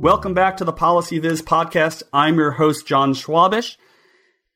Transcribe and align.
Welcome 0.00 0.32
back 0.32 0.56
to 0.56 0.64
the 0.64 0.72
Policy 0.72 1.18
Viz 1.18 1.42
podcast. 1.42 2.02
I'm 2.10 2.36
your 2.36 2.52
host, 2.52 2.86
Jon 2.86 3.12
Schwabish. 3.12 3.76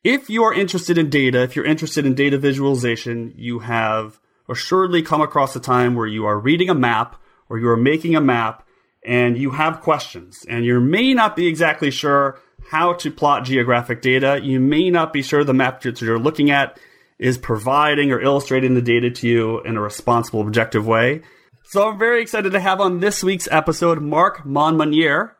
If 0.03 0.31
you 0.31 0.43
are 0.43 0.55
interested 0.55 0.97
in 0.97 1.11
data, 1.11 1.43
if 1.43 1.55
you're 1.55 1.67
interested 1.67 2.07
in 2.07 2.15
data 2.15 2.39
visualization, 2.39 3.35
you 3.37 3.59
have 3.59 4.19
assuredly 4.49 5.03
come 5.03 5.21
across 5.21 5.55
a 5.55 5.61
time 5.61 5.97
where 5.97 6.07
you 6.07 6.25
are 6.25 6.39
reading 6.39 6.71
a 6.71 6.75
map 6.75 7.21
or 7.51 7.59
you 7.59 7.69
are 7.69 7.77
making 7.77 8.17
a 8.17 8.23
map 8.23 8.67
and 9.05 9.37
you 9.37 9.51
have 9.51 9.83
questions 9.83 10.47
and 10.49 10.65
you 10.65 10.81
may 10.81 11.13
not 11.13 11.37
be 11.37 11.47
exactly 11.47 11.91
sure 11.91 12.41
how 12.71 12.95
to 12.95 13.11
plot 13.11 13.45
geographic 13.45 14.01
data. 14.01 14.41
You 14.43 14.61
may 14.61 14.89
not 14.89 15.13
be 15.13 15.21
sure 15.21 15.45
the 15.45 15.53
map 15.53 15.83
that 15.83 16.01
you're 16.01 16.19
looking 16.19 16.51
at 16.51 16.81
is 17.19 17.37
providing 17.37 18.13
or 18.13 18.19
illustrating 18.19 18.73
the 18.73 18.81
data 18.81 19.11
to 19.11 19.29
you 19.29 19.61
in 19.61 19.77
a 19.77 19.83
responsible, 19.83 20.41
objective 20.41 20.87
way. 20.87 21.21
So 21.67 21.89
I'm 21.89 21.99
very 21.99 22.23
excited 22.23 22.53
to 22.53 22.61
have 22.61 22.81
on 22.81 23.01
this 23.01 23.25
week's 23.25 23.49
episode 23.51 24.01
Mark 24.01 24.45
Monmonier, 24.45 25.34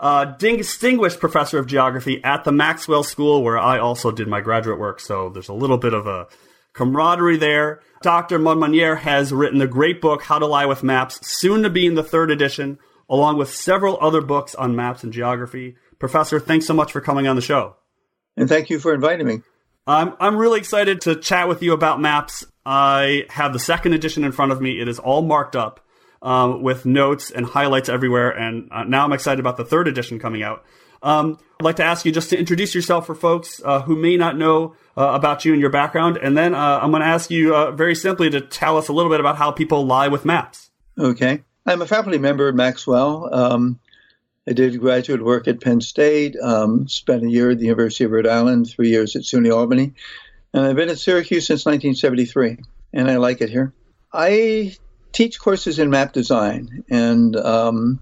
uh, 0.00 0.24
distinguished 0.24 1.20
professor 1.20 1.58
of 1.58 1.66
geography 1.66 2.24
at 2.24 2.44
the 2.44 2.52
Maxwell 2.52 3.02
School, 3.02 3.44
where 3.44 3.58
I 3.58 3.78
also 3.78 4.10
did 4.10 4.28
my 4.28 4.40
graduate 4.40 4.78
work. 4.78 4.98
So 4.98 5.28
there's 5.28 5.50
a 5.50 5.54
little 5.54 5.76
bit 5.76 5.92
of 5.92 6.06
a 6.06 6.26
camaraderie 6.72 7.36
there. 7.36 7.80
Dr. 8.02 8.38
Monmonier 8.38 8.96
has 8.96 9.32
written 9.32 9.60
a 9.60 9.66
great 9.66 10.00
book, 10.00 10.22
How 10.22 10.38
to 10.38 10.46
Lie 10.46 10.66
with 10.66 10.82
Maps, 10.82 11.24
soon 11.26 11.62
to 11.64 11.70
be 11.70 11.86
in 11.86 11.94
the 11.94 12.02
third 12.02 12.30
edition, 12.30 12.78
along 13.10 13.36
with 13.36 13.54
several 13.54 13.98
other 14.00 14.22
books 14.22 14.54
on 14.54 14.74
maps 14.74 15.04
and 15.04 15.12
geography. 15.12 15.76
Professor, 15.98 16.40
thanks 16.40 16.66
so 16.66 16.72
much 16.72 16.92
for 16.92 17.02
coming 17.02 17.26
on 17.26 17.36
the 17.36 17.42
show. 17.42 17.76
And 18.38 18.48
thank 18.48 18.70
you 18.70 18.78
for 18.78 18.94
inviting 18.94 19.26
me. 19.26 19.42
I'm, 19.86 20.14
I'm 20.18 20.38
really 20.38 20.60
excited 20.60 21.02
to 21.02 21.16
chat 21.16 21.46
with 21.46 21.62
you 21.62 21.74
about 21.74 22.00
maps. 22.00 22.46
I 22.64 23.26
have 23.28 23.52
the 23.52 23.58
second 23.58 23.92
edition 23.92 24.24
in 24.24 24.32
front 24.32 24.52
of 24.52 24.62
me. 24.62 24.80
It 24.80 24.88
is 24.88 24.98
all 24.98 25.20
marked 25.20 25.56
up 25.56 25.84
um, 26.22 26.62
with 26.62 26.86
notes 26.86 27.30
and 27.30 27.46
highlights 27.46 27.88
everywhere. 27.88 28.30
And 28.30 28.68
uh, 28.70 28.84
now 28.84 29.04
I'm 29.04 29.12
excited 29.12 29.40
about 29.40 29.56
the 29.56 29.64
third 29.64 29.88
edition 29.88 30.18
coming 30.18 30.42
out. 30.42 30.64
Um, 31.02 31.38
I'd 31.58 31.64
like 31.64 31.76
to 31.76 31.84
ask 31.84 32.04
you 32.04 32.12
just 32.12 32.30
to 32.30 32.38
introduce 32.38 32.74
yourself 32.74 33.06
for 33.06 33.14
folks 33.14 33.60
uh, 33.64 33.80
who 33.82 33.96
may 33.96 34.16
not 34.16 34.36
know 34.36 34.74
uh, 34.96 35.10
about 35.12 35.44
you 35.44 35.52
and 35.52 35.60
your 35.60 35.70
background. 35.70 36.18
And 36.18 36.36
then 36.36 36.54
uh, 36.54 36.80
I'm 36.82 36.90
going 36.90 37.02
to 37.02 37.08
ask 37.08 37.30
you 37.30 37.54
uh, 37.54 37.70
very 37.70 37.94
simply 37.94 38.30
to 38.30 38.40
tell 38.40 38.76
us 38.76 38.88
a 38.88 38.92
little 38.92 39.10
bit 39.10 39.20
about 39.20 39.36
how 39.36 39.50
people 39.50 39.86
lie 39.86 40.08
with 40.08 40.24
maps. 40.24 40.70
Okay. 40.98 41.42
I'm 41.66 41.82
a 41.82 41.86
faculty 41.86 42.18
member 42.18 42.48
at 42.48 42.54
Maxwell. 42.54 43.32
Um, 43.32 43.80
I 44.48 44.52
did 44.52 44.80
graduate 44.80 45.22
work 45.22 45.46
at 45.48 45.60
Penn 45.60 45.80
State, 45.80 46.36
um, 46.42 46.88
spent 46.88 47.24
a 47.24 47.30
year 47.30 47.50
at 47.50 47.58
the 47.58 47.66
University 47.66 48.04
of 48.04 48.10
Rhode 48.10 48.26
Island, 48.26 48.68
three 48.68 48.88
years 48.88 49.14
at 49.14 49.22
SUNY 49.22 49.54
Albany, 49.54 49.92
and 50.52 50.64
I've 50.64 50.76
been 50.76 50.88
at 50.88 50.98
Syracuse 50.98 51.46
since 51.46 51.66
1973, 51.66 52.58
and 52.92 53.10
I 53.10 53.16
like 53.16 53.42
it 53.42 53.50
here. 53.50 53.72
I 54.12 54.74
teach 55.12 55.38
courses 55.38 55.78
in 55.78 55.90
map 55.90 56.12
design, 56.12 56.84
and 56.90 57.36
um, 57.36 58.00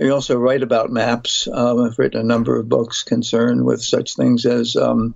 I 0.00 0.08
also 0.08 0.36
write 0.36 0.62
about 0.62 0.90
maps. 0.90 1.48
Um, 1.52 1.80
I've 1.80 1.98
written 1.98 2.20
a 2.20 2.24
number 2.24 2.58
of 2.58 2.68
books 2.68 3.02
concerned 3.02 3.64
with 3.64 3.82
such 3.82 4.14
things 4.14 4.46
as 4.46 4.76
um, 4.76 5.14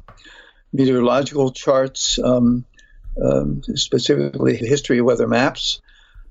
meteorological 0.72 1.52
charts, 1.52 2.18
um, 2.18 2.64
um, 3.22 3.62
specifically 3.74 4.56
history 4.56 4.98
of 4.98 5.06
weather 5.06 5.28
maps, 5.28 5.80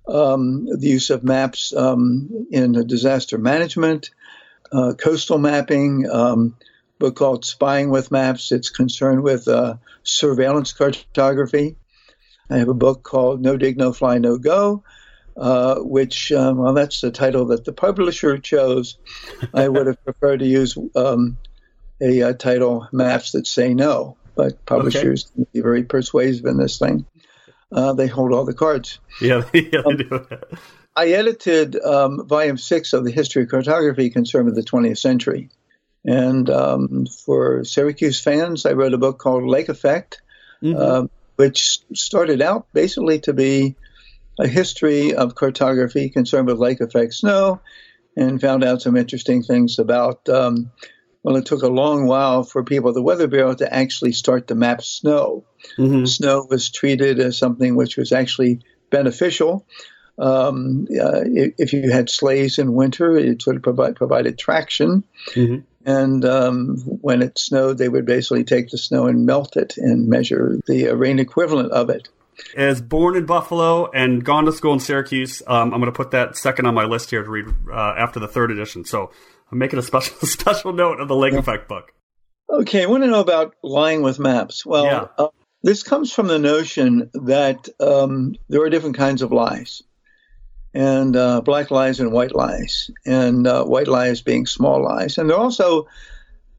um, 0.08 0.66
the 0.66 0.88
use 0.88 1.10
of 1.10 1.24
maps 1.24 1.72
in 1.74 2.88
disaster 2.88 3.38
management, 3.38 4.10
uh, 4.72 4.94
coastal 4.98 5.38
mapping, 5.38 6.06
book 7.02 7.16
called 7.16 7.44
Spying 7.44 7.90
with 7.90 8.12
Maps. 8.12 8.52
It's 8.52 8.70
concerned 8.70 9.24
with 9.24 9.48
uh, 9.48 9.76
surveillance 10.04 10.72
cartography. 10.72 11.76
I 12.52 12.58
have 12.58 12.70
a 12.70 12.74
book 12.74 13.04
called 13.04 13.42
No 13.42 13.58
Dig, 13.58 13.78
No 13.78 13.94
Fly, 13.94 14.18
No 14.18 14.38
Go, 14.38 14.84
uh, 15.38 15.76
which, 15.80 16.32
um, 16.32 16.58
well, 16.58 16.74
that's 16.74 17.02
the 17.02 17.12
title 17.12 17.46
that 17.48 17.66
the 17.66 17.74
publisher 17.74 18.38
chose. 18.38 18.98
I 19.54 19.68
would 19.68 19.88
have 19.88 20.04
preferred 20.04 20.40
to 20.40 20.46
use 20.46 20.78
um, 20.96 21.38
a, 22.02 22.20
a, 22.22 22.34
title, 22.34 22.88
Maps 22.92 23.32
That 23.32 23.48
Say 23.48 23.74
No, 23.74 24.18
but 24.36 24.66
publishers 24.66 25.26
okay. 25.26 25.34
can 25.36 25.48
be 25.54 25.62
very 25.62 25.84
persuasive 25.84 26.46
in 26.46 26.58
this 26.58 26.78
thing. 26.78 27.06
Uh, 27.72 27.94
they 27.94 28.08
hold 28.08 28.34
all 28.34 28.44
the 28.44 28.54
cards. 28.54 29.00
Yeah, 29.22 29.44
yeah 29.54 29.82
they 29.86 29.96
do. 29.96 30.28
I 30.96 31.08
edited 31.10 31.80
um, 31.82 32.28
volume 32.28 32.58
six 32.58 32.92
of 32.92 33.06
the 33.06 33.12
History 33.12 33.44
of 33.44 33.50
Cartography 33.50 34.10
concerned 34.10 34.46
with 34.46 34.56
the 34.56 34.64
20th 34.64 34.98
century. 34.98 35.50
And 36.04 36.50
um, 36.50 37.06
for 37.06 37.64
Syracuse 37.64 38.20
fans, 38.20 38.66
I 38.66 38.74
wrote 38.74 38.94
a 38.94 38.98
book 38.98 39.20
called 39.20 39.46
Lake 39.46 39.70
Effect, 39.70 40.22
mm-hmm. 40.62 40.78
uh, 40.78 41.08
which 41.36 41.80
started 41.94 42.42
out 42.42 42.68
basically 42.74 43.20
to 43.20 43.34
be 43.34 43.76
a 44.40 44.48
history 44.48 45.14
of 45.14 45.36
cartography 45.36 46.10
concerned 46.10 46.48
with 46.48 46.58
lake 46.58 46.82
effect 46.82 47.14
snow 47.14 47.62
and 48.16 48.42
found 48.42 48.64
out 48.64 48.82
some 48.82 48.98
interesting 48.98 49.44
things 49.44 49.80
about. 49.80 50.28
Um, 50.30 50.72
well, 51.24 51.36
it 51.36 51.46
took 51.46 51.62
a 51.62 51.68
long 51.68 52.08
while 52.08 52.44
for 52.44 52.64
people 52.64 52.90
at 52.90 52.96
the 52.96 53.04
Weather 53.04 53.28
Bureau 53.28 53.54
to 53.54 53.72
actually 53.72 54.14
start 54.14 54.48
to 54.48 54.56
map 54.56 54.82
snow. 54.82 55.46
Mm-hmm. 55.78 56.06
Snow 56.06 56.48
was 56.50 56.72
treated 56.72 57.20
as 57.20 57.38
something 57.38 57.76
which 57.76 57.96
was 57.96 58.12
actually 58.12 58.62
beneficial. 58.90 59.68
Um, 60.18 60.88
uh, 60.90 61.22
if 61.24 61.74
you 61.74 61.92
had 61.92 62.10
sleighs 62.10 62.58
in 62.58 62.74
winter, 62.74 63.18
it 63.18 63.42
sort 63.42 63.56
of 63.56 63.62
provide, 63.62 63.96
provided 63.96 64.38
traction. 64.38 65.04
Mm-hmm. 65.34 65.62
And 65.86 66.24
um, 66.26 66.78
when 66.78 67.22
it 67.22 67.40
snowed, 67.40 67.78
they 67.78 67.90
would 67.90 68.06
basically 68.06 68.44
take 68.44 68.70
the 68.70 68.78
snow 68.78 69.08
and 69.08 69.26
melt 69.26 69.58
it 69.58 69.78
and 69.78 70.08
measure 70.08 70.60
the 70.68 70.90
uh, 70.90 70.94
rain 70.94 71.20
equivalent 71.20 71.72
of 71.72 71.90
it. 71.90 72.10
As 72.56 72.82
born 72.82 73.16
in 73.16 73.26
Buffalo 73.26 73.90
and 73.92 74.24
gone 74.24 74.46
to 74.46 74.52
school 74.52 74.74
in 74.74 74.80
Syracuse, 74.80 75.42
um, 75.48 75.74
I'm 75.74 75.80
going 75.80 75.86
to 75.86 75.92
put 75.92 76.12
that 76.12 76.38
second 76.38 76.66
on 76.66 76.74
my 76.74 76.86
list 76.86 77.10
here 77.10 77.24
to 77.24 77.30
read 77.30 77.46
uh, 77.72 77.96
after 77.98 78.20
the 78.20 78.28
third 78.28 78.52
edition. 78.52 78.86
So 78.86 79.12
I'm 79.52 79.58
making 79.58 79.80
a 79.80 79.84
special 79.84 80.16
special 80.28 80.74
note 80.74 81.00
of 81.00 81.08
the 81.08 81.16
Lake 81.16 81.34
yeah. 81.34 81.40
Effect 81.40 81.68
book. 81.68 81.94
Okay, 82.50 82.84
I 82.84 82.88
want 82.88 83.04
to 83.04 83.10
know 83.10 83.22
about 83.22 83.56
lying 83.64 84.02
with 84.02 84.20
maps. 84.20 84.66
Well, 84.66 84.86
yeah. 84.86 85.08
uh, 85.18 85.28
this 85.64 85.84
comes 85.84 86.12
from 86.12 86.28
the 86.28 86.40
notion 86.40 87.10
that 87.14 87.70
um, 87.80 88.36
there 88.50 88.62
are 88.62 88.70
different 88.70 88.98
kinds 88.98 89.22
of 89.22 89.32
lies 89.32 89.84
and 90.74 91.16
uh, 91.16 91.42
black 91.42 91.72
lies 91.72 92.00
and 92.00 92.12
white 92.12 92.34
lies, 92.34 92.90
and 93.06 93.46
uh, 93.48 93.64
white 93.66 93.88
lies 93.88 94.22
being 94.22 94.46
small 94.46 94.84
lies. 94.84 95.18
And 95.18 95.30
there 95.30 95.38
are 95.38 95.44
also 95.44 95.88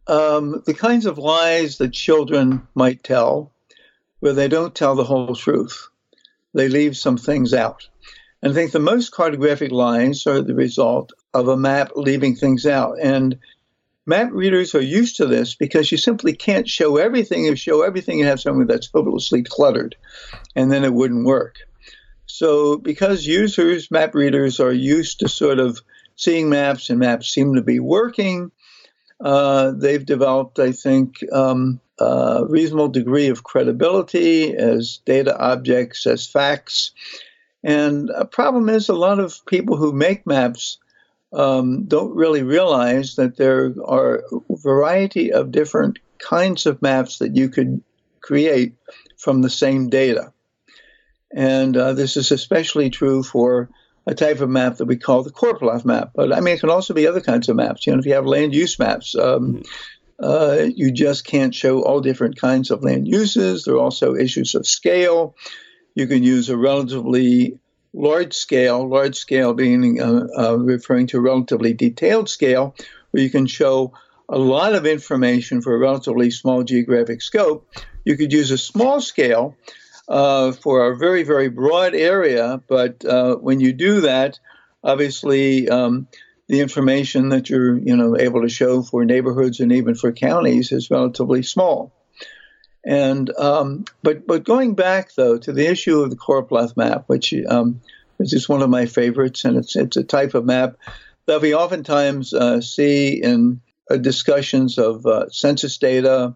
um, 0.07 0.63
the 0.67 0.75
kinds 0.75 1.07
of 1.07 1.19
lies 1.19 1.79
that 1.79 1.93
children 1.93 2.67
might 2.75 3.03
tell 3.03 3.51
where 4.21 4.33
they 4.33 4.49
don't 4.49 4.75
tell 4.75 4.95
the 4.95 5.05
whole 5.05 5.35
truth. 5.35 5.89
They 6.55 6.69
leave 6.69 6.97
some 6.97 7.17
things 7.17 7.55
out. 7.55 7.89
And 8.43 8.53
I 8.53 8.55
think 8.55 8.73
the 8.73 8.81
most 8.81 9.13
cartographic 9.13 9.71
lies 9.71 10.27
are 10.27 10.43
the 10.43 10.55
result 10.55 11.13
of 11.33 11.49
a 11.49 11.57
map 11.57 11.93
leaving 11.97 12.35
things 12.35 12.67
out. 12.67 12.99
And 13.01 13.39
map 14.05 14.31
readers 14.33 14.75
are 14.75 14.83
used 14.83 15.17
to 15.17 15.27
this 15.27 15.55
because 15.55 15.91
you 15.91 15.99
simply 15.99 16.35
can't 16.35 16.69
show 16.69 16.97
everything. 16.97 17.45
If 17.45 17.51
you 17.51 17.57
show 17.57 17.83
everything, 17.83 18.19
you 18.19 18.27
have 18.27 18.41
something 18.41 18.67
that's 18.67 18.91
hopelessly 18.93 19.43
cluttered, 19.43 19.97
and 20.55 20.71
then 20.71 20.85
it 20.85 20.93
wouldn't 20.93 21.25
work. 21.25 21.57
So, 22.35 22.79
because 22.79 23.27
users, 23.27 23.91
map 23.91 24.15
readers, 24.15 24.59
are 24.59 24.73
used 24.73 25.21
to 25.21 25.29
sort 25.29 25.59
of 25.59 25.83
seeing 26.17 26.49
maps 26.49 26.89
and 26.89 26.99
maps 26.99 27.29
seem 27.29 27.57
to 27.57 27.63
be 27.63 27.79
working, 27.79 28.51
uh, 29.23 29.73
they've 29.73 30.05
developed, 30.05 30.59
I 30.59 30.73
think, 30.73 31.23
um, 31.31 31.79
a 32.01 32.47
reasonable 32.49 32.89
degree 32.89 33.29
of 33.29 33.45
credibility 33.45 34.57
as 34.57 35.01
data 35.05 35.39
objects, 35.39 36.07
as 36.07 36.27
facts. 36.27 36.93
And 37.63 38.09
a 38.09 38.25
problem 38.25 38.71
is 38.71 38.89
a 38.89 38.95
lot 38.95 39.21
of 39.21 39.45
people 39.45 39.77
who 39.77 39.93
make 39.93 40.27
maps 40.27 40.79
um, 41.35 41.85
don't 41.85 42.17
really 42.17 42.43
realize 42.43 43.17
that 43.17 43.37
there 43.37 43.75
are 43.85 44.25
a 44.33 44.57
variety 44.57 45.35
of 45.35 45.53
different 45.53 45.99
kinds 46.19 46.65
of 46.65 46.81
maps 46.81 47.19
that 47.19 47.37
you 47.37 47.51
could 47.51 47.83
create 48.23 48.73
from 49.19 49.43
the 49.43 49.51
same 49.51 49.91
data. 49.91 50.32
And 51.35 51.77
uh, 51.77 51.93
this 51.95 52.17
is 52.17 52.31
especially 52.31 52.91
true 52.91 53.23
for 53.23 53.71
a 54.07 54.15
type 54.15 54.41
of 54.41 54.51
map 54.51 54.77
that 54.77 54.87
we 54.87 54.97
call 54.97 55.23
the 55.23 55.31
choropleth 55.31 55.85
map. 55.85 56.11
But 56.15 56.33
I 56.33 56.41
mean, 56.41 56.57
it 56.57 56.61
can 56.61 56.71
also 56.71 56.95
be 56.95 57.07
other 57.07 57.21
kinds 57.21 57.49
of 57.49 57.57
maps. 57.57 57.87
You 57.87 57.93
know, 57.93 58.01
if 58.01 58.07
you 58.07 58.15
have 58.15 58.27
land 58.27 58.55
use 58.55 58.79
maps, 58.79 59.15
um, 59.15 59.63
mm-hmm. 59.63 60.25
uh, 60.25 60.69
you 60.75 60.93
just 60.93 61.25
can't 61.25 61.55
show 61.55 61.83
all 61.83 62.01
different 62.01 62.39
kinds 62.39 62.71
of 62.71 62.83
land 62.83 63.07
uses. 63.07 63.65
There 63.65 63.75
are 63.75 63.81
also 63.81 64.15
issues 64.15 64.55
of 64.55 64.67
scale. 64.67 65.37
You 65.95 66.07
can 66.07 66.23
use 66.23 66.49
a 66.49 66.57
relatively 66.57 67.59
large 67.93 68.33
scale, 68.33 68.89
large 68.89 69.17
scale 69.17 69.55
being 69.55 70.01
uh, 70.01 70.27
uh, 70.37 70.59
referring 70.59 71.07
to 71.09 71.21
relatively 71.21 71.75
detailed 71.75 72.29
scale, 72.29 72.75
where 73.11 73.23
you 73.23 73.31
can 73.31 73.47
show 73.47 73.93
a 74.29 74.39
lot 74.39 74.75
of 74.75 74.87
information 74.87 75.61
for 75.61 75.75
a 75.75 75.79
relatively 75.79 76.31
small 76.31 76.63
geographic 76.63 77.21
scope. 77.21 77.69
You 78.05 78.17
could 78.17 78.33
use 78.33 78.51
a 78.51 78.59
small 78.59 79.01
scale 79.01 79.57
uh, 80.09 80.53
for 80.53 80.91
a 80.91 80.97
very, 80.97 81.23
very 81.23 81.49
broad 81.49 81.95
area. 81.95 82.61
But 82.67 83.05
uh, 83.05 83.37
when 83.37 83.61
you 83.61 83.73
do 83.73 84.03
that, 84.03 84.39
obviously, 84.83 85.69
um, 85.69 86.09
the 86.49 86.61
information 86.61 87.31
that 87.31 87.49
you're 87.49 87.79
you 87.79 87.97
know 87.97 88.17
able 88.19 88.43
to 88.43 88.49
show 88.49 88.83
for 88.83 89.05
neighborhoods 89.05 89.61
and 89.61 89.73
even 89.73 89.95
for 89.95 90.13
counties 90.13 90.73
is 90.73 90.91
relatively 90.91 91.43
small. 91.43 91.93
And 92.85 93.31
um, 93.39 93.85
but 94.03 94.27
but 94.27 94.45
going 94.45 94.75
back 94.75 95.15
though 95.15 95.39
to 95.39 95.53
the 95.53 95.67
issue 95.67 96.01
of 96.01 96.11
the 96.11 96.17
choropleth 96.17 96.77
map, 96.77 97.05
which 97.07 97.33
um, 97.49 97.81
is 98.19 98.31
just 98.31 98.49
one 98.49 98.63
of 98.63 98.71
my 98.71 98.87
favorites, 98.87 99.45
and 99.45 99.57
it's 99.57 99.77
it's 99.77 99.97
a 99.97 100.05
type 100.05 100.35
of 100.35 100.45
map 100.45 100.77
that 101.27 101.41
we 101.41 101.55
oftentimes 101.55 102.35
uh, 102.35 102.61
see 102.61 103.23
in 103.23 103.61
uh, 103.91 103.97
discussions 103.97 104.79
of 104.79 105.07
uh, 105.07 105.29
census 105.31 105.79
data 105.79 106.35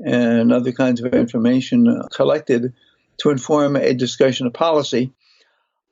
and 0.00 0.52
other 0.52 0.72
kinds 0.72 1.00
of 1.00 1.14
information 1.14 1.88
uh, 1.88 2.06
collected 2.08 2.74
to 3.18 3.30
inform 3.30 3.76
a 3.76 3.94
discussion 3.94 4.46
of 4.46 4.52
policy. 4.52 5.12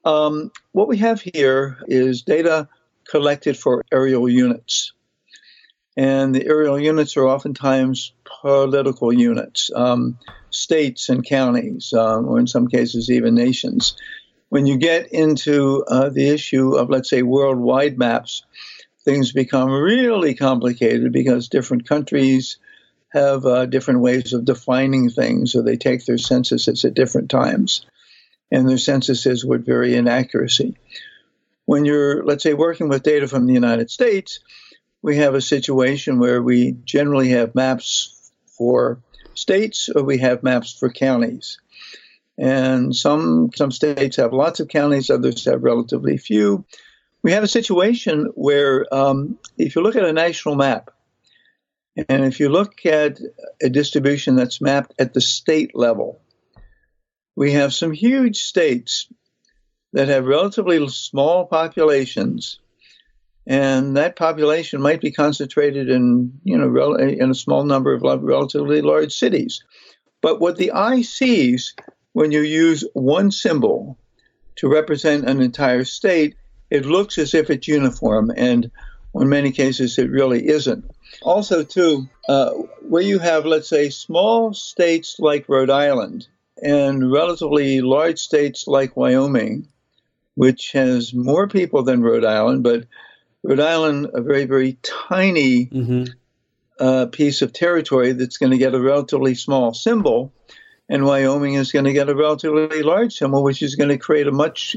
Um, 0.05 0.53
what 0.73 0.89
we 0.89 0.99
have 0.99 1.21
here 1.21 1.79
is 1.87 2.23
data 2.23 2.69
collected 3.09 3.57
for 3.57 3.85
areal 3.93 4.31
units. 4.31 4.93
And 5.97 6.35
the 6.35 6.45
areal 6.45 6.83
units 6.83 7.17
are 7.17 7.27
oftentimes 7.27 8.13
political 8.43 9.13
units, 9.13 9.71
um, 9.75 10.19
states 10.51 11.09
and 11.09 11.25
counties, 11.25 11.93
um, 11.93 12.29
or 12.29 12.39
in 12.39 12.47
some 12.47 12.69
cases, 12.69 13.11
even 13.11 13.35
nations. 13.35 13.97
When 14.49 14.67
you 14.67 14.77
get 14.77 15.13
into 15.13 15.85
uh, 15.89 16.11
the 16.11 16.29
issue 16.29 16.75
of, 16.75 16.91
let's 16.91 17.09
say, 17.09 17.23
worldwide 17.23 17.99
maps, 17.99 18.45
things 19.05 19.33
become 19.33 19.71
really 19.71 20.35
complicated 20.35 21.13
because 21.13 21.49
different 21.49 21.89
countries 21.89 22.59
have 23.13 23.47
uh, 23.47 23.67
different 23.67 24.01
ways 24.01 24.33
of 24.33 24.45
defining 24.45 25.11
things, 25.11 25.55
or 25.55 25.63
they 25.63 25.77
take 25.77 26.05
their 26.05 26.19
censuses 26.19 26.85
at 26.85 26.95
different 26.95 27.31
times, 27.31 27.87
and 28.51 28.69
their 28.69 28.79
censuses 28.79 29.45
would 29.45 29.65
vary 29.65 29.95
in 29.95 30.09
accuracy. 30.09 30.77
When 31.65 31.85
you're, 31.85 32.25
let's 32.25 32.43
say, 32.43 32.55
working 32.55 32.89
with 32.89 33.03
data 33.03 33.27
from 33.27 33.47
the 33.47 33.55
United 33.55 33.91
States, 33.91 34.41
we 35.03 35.17
have 35.17 35.35
a 35.35 35.41
situation 35.41 36.19
where 36.19 36.43
we 36.43 36.73
generally 36.85 37.31
have 37.31 37.55
maps 37.55 38.31
for 38.57 39.01
states 39.35 39.89
or 39.95 40.03
we 40.03 40.19
have 40.19 40.43
maps 40.43 40.73
for 40.73 40.91
counties. 40.91 41.59
And 42.39 42.95
some 42.95 43.51
some 43.55 43.71
states 43.71 44.17
have 44.17 44.33
lots 44.33 44.61
of 44.61 44.69
counties, 44.69 45.09
others 45.09 45.45
have 45.47 45.63
relatively 45.63 46.19
few. 46.19 46.65
We 47.23 47.33
have 47.33 47.45
a 47.45 47.49
situation 47.49 48.27
where 48.35 48.93
um, 48.95 49.39
if 49.57 49.75
you 49.75 49.83
look 49.83 49.97
at 49.97 50.05
a 50.05 50.13
national 50.13 50.57
map, 50.57 50.91
and 51.97 52.25
if 52.25 52.41
you 52.41 52.49
look 52.49 52.85
at 52.85 53.19
a 53.63 53.71
distribution 53.71 54.37
that's 54.37 54.61
mapped 54.61 54.95
at 54.99 55.15
the 55.15 55.21
state 55.21 55.75
level, 55.75 56.21
we 57.35 57.53
have 57.53 57.73
some 57.73 57.93
huge 57.93 58.43
states 58.43 59.09
that 59.93 60.09
have 60.09 60.27
relatively 60.27 60.87
small 60.89 61.47
populations, 61.47 62.59
and 63.47 63.97
that 63.97 64.17
population 64.17 64.81
might 64.81 65.01
be 65.01 65.11
concentrated 65.11 65.89
in 65.89 66.39
you 66.45 66.59
know 66.59 66.95
in 66.95 67.31
a 67.31 67.35
small 67.35 67.65
number 67.65 67.95
of 67.95 68.03
relatively 68.03 68.83
large 68.83 69.13
cities. 69.13 69.65
But 70.21 70.41
what 70.41 70.57
the 70.57 70.73
eye 70.73 71.03
sees 71.03 71.75
when 72.13 72.33
you 72.33 72.41
use 72.41 72.85
one 72.95 73.31
symbol 73.31 73.99
to 74.57 74.69
represent 74.69 75.29
an 75.29 75.41
entire 75.41 75.85
state, 75.85 76.35
it 76.71 76.87
looks 76.87 77.19
as 77.19 77.35
if 77.35 77.51
it's 77.51 77.69
uniform, 77.69 78.33
and 78.35 78.71
in 79.15 79.29
many 79.29 79.53
cases 79.53 79.99
it 79.99 80.11
really 80.11 80.49
isn't. 80.49 80.91
Also, 81.23 81.65
too, 81.65 82.09
uh, 82.29 82.51
where 82.83 83.03
you 83.03 83.19
have, 83.19 83.47
let's 83.47 83.69
say, 83.69 83.91
small 83.91 84.53
states 84.53 85.17
like 85.19 85.49
Rhode 85.49 85.71
Island 85.71 86.27
and 86.63 87.11
relatively 87.11 87.81
large 87.81 88.19
states 88.19 88.67
like 88.67 88.97
Wyoming, 88.97 89.69
which 90.35 90.73
has 90.73 91.13
more 91.15 91.49
people 91.49 91.83
than 91.83 92.03
Rhode 92.03 92.25
Island, 92.25 92.63
but 92.63 92.87
Rhode 93.43 93.61
Island, 93.61 94.09
a 94.15 94.21
very, 94.21 94.45
very 94.45 94.79
tiny 94.83 95.67
mm-hmm. 95.67 96.05
uh, 96.79 97.07
piece 97.07 97.43
of 97.43 97.53
territory 97.53 98.13
that's 98.13 98.39
going 98.39 98.53
to 98.53 98.59
get 98.59 98.75
a 98.75 98.81
relatively 98.81 99.35
small 99.35 99.75
symbol, 99.75 100.33
and 100.89 101.05
Wyoming 101.05 101.55
is 101.55 101.73
going 101.73 101.85
to 101.87 101.93
get 101.93 102.09
a 102.09 102.15
relatively 102.15 102.83
large 102.83 103.15
symbol, 103.15 103.43
which 103.43 103.63
is 103.63 103.75
going 103.75 103.91
to 103.91 103.99
create 103.99 104.27
a 104.27 104.33
much 104.33 104.77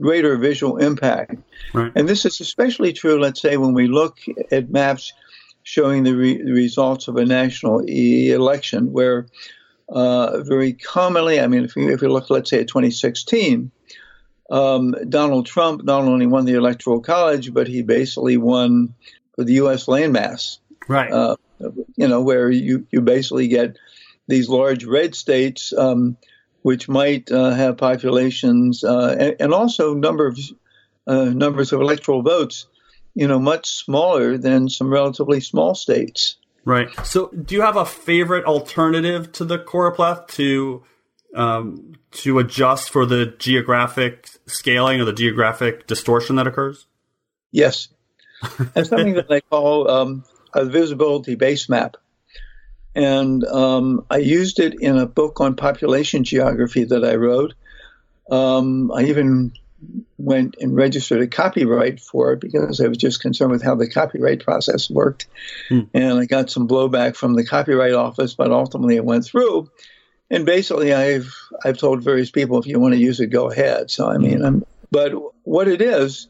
greater 0.00 0.36
visual 0.36 0.78
impact. 0.78 1.36
Right. 1.72 1.92
And 1.94 2.08
this 2.08 2.24
is 2.24 2.40
especially 2.40 2.92
true, 2.92 3.20
let's 3.20 3.40
say, 3.40 3.56
when 3.56 3.74
we 3.74 3.86
look 3.86 4.18
at 4.50 4.70
maps 4.70 5.12
showing 5.62 6.04
the, 6.04 6.14
re- 6.14 6.42
the 6.42 6.52
results 6.52 7.08
of 7.08 7.16
a 7.16 7.24
national 7.24 7.88
e- 7.88 8.30
election, 8.30 8.92
where 8.92 9.26
uh, 9.88 10.42
very 10.42 10.72
commonly, 10.72 11.40
I 11.40 11.46
mean, 11.46 11.64
if 11.64 11.76
you, 11.76 11.90
if 11.90 12.02
you 12.02 12.08
look, 12.08 12.30
let's 12.30 12.50
say, 12.50 12.60
at 12.60 12.68
2016, 12.68 13.70
um, 14.50 14.94
Donald 15.08 15.46
Trump 15.46 15.84
not 15.84 16.04
only 16.04 16.26
won 16.26 16.44
the 16.44 16.54
Electoral 16.54 17.00
College, 17.00 17.52
but 17.54 17.68
he 17.68 17.82
basically 17.82 18.36
won 18.36 18.94
the 19.36 19.54
U.S. 19.54 19.86
landmass. 19.86 20.58
Right. 20.88 21.10
Uh, 21.10 21.36
you 21.96 22.08
know, 22.08 22.20
where 22.20 22.50
you, 22.50 22.86
you 22.90 23.00
basically 23.00 23.48
get 23.48 23.76
these 24.28 24.48
large 24.48 24.84
red 24.84 25.14
states, 25.14 25.72
um, 25.72 26.16
which 26.62 26.88
might 26.88 27.30
uh, 27.30 27.50
have 27.50 27.76
populations 27.76 28.84
uh, 28.84 29.16
and, 29.18 29.36
and, 29.40 29.54
also 29.54 29.94
number 29.94 30.26
of 30.26 30.38
uh, 31.06 31.24
numbers 31.24 31.72
of 31.72 31.80
electoral 31.80 32.22
votes 32.22 32.66
you 33.14 33.26
know, 33.26 33.38
much 33.38 33.68
smaller 33.68 34.38
than 34.38 34.68
some 34.68 34.90
relatively 34.90 35.40
small 35.40 35.74
states. 35.74 36.36
Right. 36.64 36.88
So, 37.04 37.28
do 37.28 37.54
you 37.54 37.62
have 37.62 37.76
a 37.76 37.84
favorite 37.84 38.44
alternative 38.44 39.32
to 39.32 39.44
the 39.44 39.58
choropleth 39.58 40.28
to 40.28 40.84
um, 41.34 41.94
to 42.12 42.38
adjust 42.38 42.90
for 42.90 43.04
the 43.06 43.26
geographic 43.38 44.28
scaling 44.46 45.00
or 45.00 45.04
the 45.04 45.12
geographic 45.12 45.86
distortion 45.86 46.36
that 46.36 46.46
occurs? 46.46 46.86
Yes, 47.50 47.88
and 48.74 48.86
something 48.86 49.14
that 49.14 49.30
I 49.30 49.40
call 49.40 49.90
um, 49.90 50.24
a 50.54 50.64
visibility 50.64 51.34
base 51.34 51.68
map. 51.68 51.96
And 52.94 53.42
um, 53.44 54.04
I 54.10 54.18
used 54.18 54.58
it 54.58 54.80
in 54.80 54.98
a 54.98 55.06
book 55.06 55.40
on 55.40 55.56
population 55.56 56.24
geography 56.24 56.84
that 56.84 57.04
I 57.04 57.14
wrote. 57.14 57.54
Um, 58.30 58.92
I 58.92 59.04
even 59.04 59.52
went 60.18 60.56
and 60.60 60.74
registered 60.76 61.20
a 61.20 61.26
copyright 61.26 62.00
for 62.00 62.32
it 62.32 62.40
because 62.40 62.80
I 62.80 62.88
was 62.88 62.98
just 62.98 63.20
concerned 63.20 63.50
with 63.50 63.62
how 63.62 63.74
the 63.74 63.90
copyright 63.90 64.44
process 64.44 64.88
worked. 64.88 65.26
Hmm. 65.68 65.80
And 65.92 66.18
I 66.18 66.26
got 66.26 66.50
some 66.50 66.68
blowback 66.68 67.16
from 67.16 67.34
the 67.34 67.44
copyright 67.44 67.94
office, 67.94 68.34
but 68.34 68.52
ultimately 68.52 68.96
it 68.96 69.04
went 69.04 69.24
through. 69.24 69.70
And 70.30 70.46
basically, 70.46 70.94
I've 70.94 71.34
I've 71.62 71.76
told 71.76 72.02
various 72.02 72.30
people 72.30 72.58
if 72.58 72.66
you 72.66 72.80
want 72.80 72.94
to 72.94 73.00
use 73.00 73.20
it, 73.20 73.26
go 73.26 73.50
ahead. 73.50 73.90
So 73.90 74.08
I 74.08 74.16
mean, 74.16 74.42
I'm, 74.42 74.64
but 74.90 75.12
what 75.42 75.68
it 75.68 75.82
is 75.82 76.28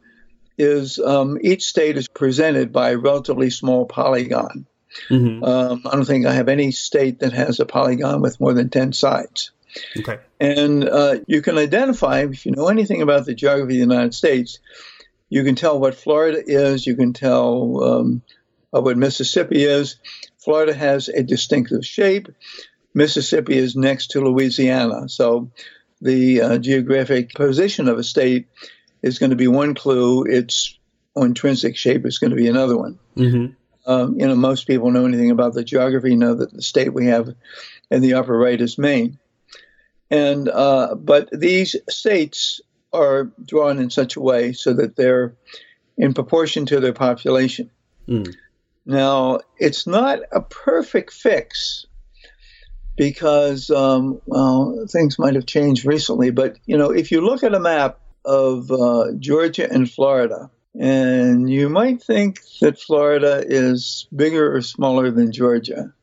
is 0.58 0.98
um, 0.98 1.38
each 1.40 1.64
state 1.64 1.96
is 1.96 2.08
presented 2.08 2.72
by 2.72 2.90
a 2.90 2.98
relatively 2.98 3.50
small 3.50 3.86
polygon. 3.86 4.66
Mm-hmm. 5.08 5.44
Um, 5.44 5.82
I 5.86 5.90
don't 5.94 6.04
think 6.04 6.26
I 6.26 6.32
have 6.32 6.48
any 6.48 6.72
state 6.72 7.20
that 7.20 7.32
has 7.32 7.60
a 7.60 7.64
polygon 7.64 8.20
with 8.20 8.40
more 8.40 8.52
than 8.52 8.70
ten 8.70 8.92
sides. 8.92 9.52
Okay. 9.98 10.18
And 10.40 10.88
uh, 10.88 11.16
you 11.26 11.42
can 11.42 11.58
identify, 11.58 12.20
if 12.20 12.46
you 12.46 12.52
know 12.52 12.68
anything 12.68 13.02
about 13.02 13.26
the 13.26 13.34
geography 13.34 13.80
of 13.80 13.88
the 13.88 13.94
United 13.94 14.14
States, 14.14 14.58
you 15.28 15.44
can 15.44 15.54
tell 15.54 15.78
what 15.78 15.94
Florida 15.94 16.42
is, 16.44 16.86
you 16.86 16.94
can 16.94 17.12
tell 17.12 17.82
um, 17.82 18.22
what 18.70 18.98
Mississippi 18.98 19.64
is. 19.64 19.96
Florida 20.38 20.74
has 20.74 21.08
a 21.08 21.22
distinctive 21.22 21.86
shape. 21.86 22.28
Mississippi 22.94 23.56
is 23.56 23.74
next 23.74 24.08
to 24.10 24.20
Louisiana. 24.20 25.08
So 25.08 25.50
the 26.00 26.42
uh, 26.42 26.58
geographic 26.58 27.32
position 27.32 27.88
of 27.88 27.98
a 27.98 28.04
state 28.04 28.48
is 29.02 29.18
going 29.18 29.30
to 29.30 29.36
be 29.36 29.48
one 29.48 29.74
clue. 29.74 30.24
Its 30.24 30.78
intrinsic 31.16 31.76
shape 31.76 32.04
is 32.06 32.18
going 32.18 32.30
to 32.30 32.36
be 32.36 32.48
another 32.48 32.76
one. 32.76 32.98
Mm-hmm. 33.16 33.90
Um, 33.90 34.18
you 34.18 34.26
know, 34.26 34.36
most 34.36 34.66
people 34.66 34.90
know 34.90 35.06
anything 35.06 35.30
about 35.30 35.54
the 35.54 35.64
geography 35.64 36.14
know 36.14 36.34
that 36.34 36.52
the 36.52 36.62
state 36.62 36.92
we 36.92 37.06
have 37.06 37.34
in 37.90 38.02
the 38.02 38.14
upper 38.14 38.36
right 38.36 38.60
is 38.60 38.78
Maine. 38.78 39.18
And 40.12 40.46
uh, 40.46 40.94
but 40.94 41.30
these 41.32 41.74
states 41.88 42.60
are 42.92 43.32
drawn 43.46 43.78
in 43.78 43.88
such 43.88 44.16
a 44.16 44.20
way 44.20 44.52
so 44.52 44.74
that 44.74 44.94
they're 44.94 45.34
in 45.96 46.12
proportion 46.12 46.66
to 46.66 46.80
their 46.80 46.92
population. 46.92 47.70
Mm. 48.06 48.34
Now, 48.84 49.40
it's 49.56 49.86
not 49.86 50.18
a 50.30 50.42
perfect 50.42 51.14
fix 51.14 51.86
because, 52.94 53.70
um, 53.70 54.20
well, 54.26 54.84
things 54.86 55.18
might 55.18 55.34
have 55.34 55.46
changed 55.46 55.86
recently. 55.86 56.30
But 56.30 56.58
you 56.66 56.76
know, 56.76 56.90
if 56.90 57.10
you 57.10 57.22
look 57.22 57.42
at 57.42 57.54
a 57.54 57.60
map 57.60 57.98
of 58.26 58.70
uh, 58.70 59.12
Georgia 59.18 59.66
and 59.72 59.90
Florida, 59.90 60.50
and 60.78 61.48
you 61.48 61.70
might 61.70 62.02
think 62.02 62.40
that 62.60 62.78
Florida 62.78 63.42
is 63.46 64.06
bigger 64.14 64.54
or 64.54 64.60
smaller 64.60 65.10
than 65.10 65.32
Georgia, 65.32 65.94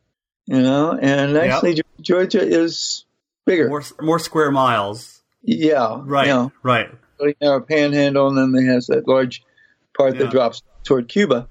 you 0.46 0.62
know, 0.62 0.98
and 1.00 1.36
actually 1.36 1.74
yep. 1.74 1.86
Georgia 2.00 2.42
is 2.42 3.04
bigger, 3.44 3.68
more 3.68 3.82
more 4.00 4.18
square 4.18 4.50
miles. 4.50 5.22
Yeah, 5.42 6.00
right, 6.02 6.28
know, 6.28 6.52
right. 6.62 6.90
You 7.20 7.34
know, 7.40 7.56
a 7.56 7.60
panhandle, 7.60 8.28
and 8.28 8.54
then 8.54 8.62
it 8.62 8.66
has 8.66 8.86
that 8.86 9.06
large 9.06 9.42
part 9.96 10.14
yeah. 10.14 10.22
that 10.22 10.30
drops 10.30 10.62
toward 10.84 11.08
Cuba. 11.08 11.48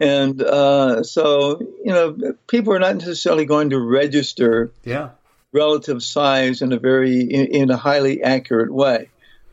And 0.00 0.40
uh, 0.42 1.02
so, 1.02 1.58
you 1.60 1.92
know, 1.92 2.34
people 2.46 2.72
are 2.72 2.78
not 2.78 2.96
necessarily 2.96 3.46
going 3.46 3.70
to 3.70 3.80
register 3.80 4.72
yeah. 4.84 5.10
relative 5.52 6.02
size 6.02 6.62
in 6.62 6.72
a 6.72 6.78
very 6.78 7.20
in, 7.22 7.46
in, 7.46 7.70
a 7.70 7.76
highly 7.76 8.22
accurate 8.22 8.72
way. 8.72 9.10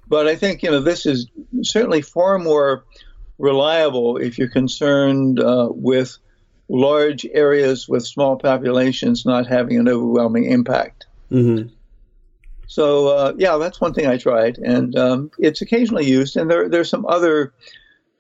But 0.08 0.28
I 0.28 0.36
think 0.36 0.62
you 0.62 0.70
know 0.70 0.82
this 0.82 1.06
is 1.06 1.28
certainly 1.64 2.02
far 2.02 2.38
more 2.38 2.84
reliable 3.40 4.18
if 4.18 4.38
you're 4.38 4.50
concerned 4.50 5.40
uh, 5.40 5.70
with 5.72 6.18
large 6.70 7.26
areas 7.26 7.88
with 7.88 8.06
small 8.06 8.38
populations 8.38 9.26
not 9.26 9.48
having 9.48 9.80
an 9.80 9.90
overwhelming 9.90 10.46
impact. 10.46 11.08
Mm-hmm. 11.32 11.70
So 12.68 13.08
uh, 13.08 13.34
yeah, 13.38 13.58
that's 13.58 13.80
one 13.80 13.94
thing 13.94 14.08
I 14.08 14.18
tried, 14.18 14.58
and 14.58 14.98
um, 14.98 15.32
it's 15.38 15.62
occasionally 15.62 16.06
used. 16.06 16.36
And 16.36 16.50
there 16.50 16.68
there's 16.70 16.90
some 16.90 17.06
other 17.06 17.54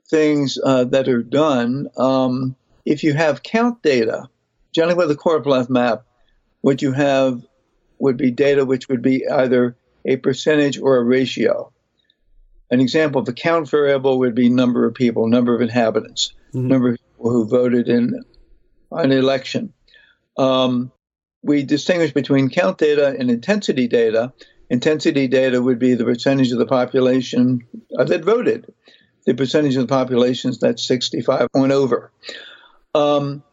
things 0.08 0.58
uh, 0.64 0.86
that 0.86 1.08
are 1.08 1.24
done. 1.24 1.88
Um, 1.98 2.56
if 2.86 3.04
you 3.04 3.14
have 3.14 3.42
count 3.42 3.82
data, 3.82 4.30
generally 4.72 4.96
with 4.96 5.12
a 5.12 5.16
choropleth 5.16 5.70
map, 5.70 6.06
what 6.62 6.82
you 6.82 6.92
have 6.92 7.42
would 7.98 8.18
be 8.18 8.32
data 8.32 8.66
which 8.66 8.88
would 8.88 9.02
be 9.02 9.28
either 9.28 9.76
a 10.06 10.18
percentage 10.18 10.80
or 10.80 10.98
a 10.98 11.04
ratio. 11.04 11.72
An 12.70 12.80
example 12.80 13.22
of 13.22 13.28
a 13.28 13.34
count 13.34 13.70
variable 13.70 14.20
would 14.20 14.36
be 14.36 14.50
number 14.50 14.86
of 14.86 14.94
people, 14.94 15.28
number 15.28 15.56
of 15.56 15.62
inhabitants, 15.62 16.34
mm-hmm. 16.54 16.68
number 16.68 16.90
of 16.90 16.98
people 16.98 17.32
who 17.32 17.48
voted 17.48 17.90
in 17.90 18.24
an 18.92 19.12
election. 19.12 19.74
Um, 20.38 20.92
we 21.46 21.64
distinguish 21.64 22.12
between 22.12 22.50
count 22.50 22.80
data 22.80 23.16
and 23.20 23.30
intensity 23.30 23.88
data. 23.88 24.34
Intensity 24.72 25.28
data 25.28 25.62
would 25.62 25.78
be 25.78 25.94
the 25.94 26.04
percentage 26.04 26.52
of 26.52 26.58
the 26.58 26.66
population 26.66 27.62
uh, 27.98 28.04
that 28.04 28.25
voted, 28.25 28.74
the 29.25 29.36
percentage 29.36 29.75
of 29.75 29.84
the 29.84 29.94
population 29.94 30.52
that's 30.60 30.84
65 30.88 31.48
and 31.54 31.72
over. 31.72 32.12
Um, 32.96 33.44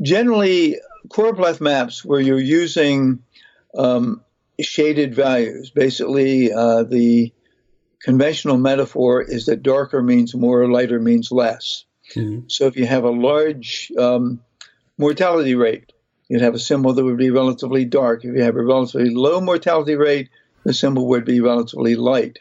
generally, 0.00 0.78
choropleth 1.08 1.60
maps 1.60 2.02
where 2.06 2.20
you're 2.20 2.40
using 2.40 3.22
um, 3.76 4.22
shaded 4.58 5.14
values, 5.14 5.70
basically 5.70 6.52
uh, 6.54 6.84
the 6.84 7.34
conventional 8.00 8.56
metaphor 8.56 9.20
is 9.20 9.44
that 9.44 9.62
darker 9.62 10.02
means 10.02 10.34
more, 10.34 10.70
lighter 10.70 10.98
means 10.98 11.30
less. 11.30 11.84
Mm-hmm. 12.14 12.48
So 12.48 12.66
if 12.66 12.76
you 12.76 12.86
have 12.86 13.04
a 13.04 13.10
large 13.10 13.92
um, 13.98 14.40
mortality 14.96 15.54
rate, 15.54 15.91
you'd 16.32 16.40
have 16.40 16.54
a 16.54 16.58
symbol 16.58 16.94
that 16.94 17.04
would 17.04 17.18
be 17.18 17.28
relatively 17.28 17.84
dark. 17.84 18.24
If 18.24 18.34
you 18.34 18.42
have 18.42 18.56
a 18.56 18.64
relatively 18.64 19.10
low 19.10 19.38
mortality 19.42 19.96
rate, 19.96 20.30
the 20.64 20.72
symbol 20.72 21.08
would 21.08 21.26
be 21.26 21.42
relatively 21.42 21.94
light. 21.94 22.38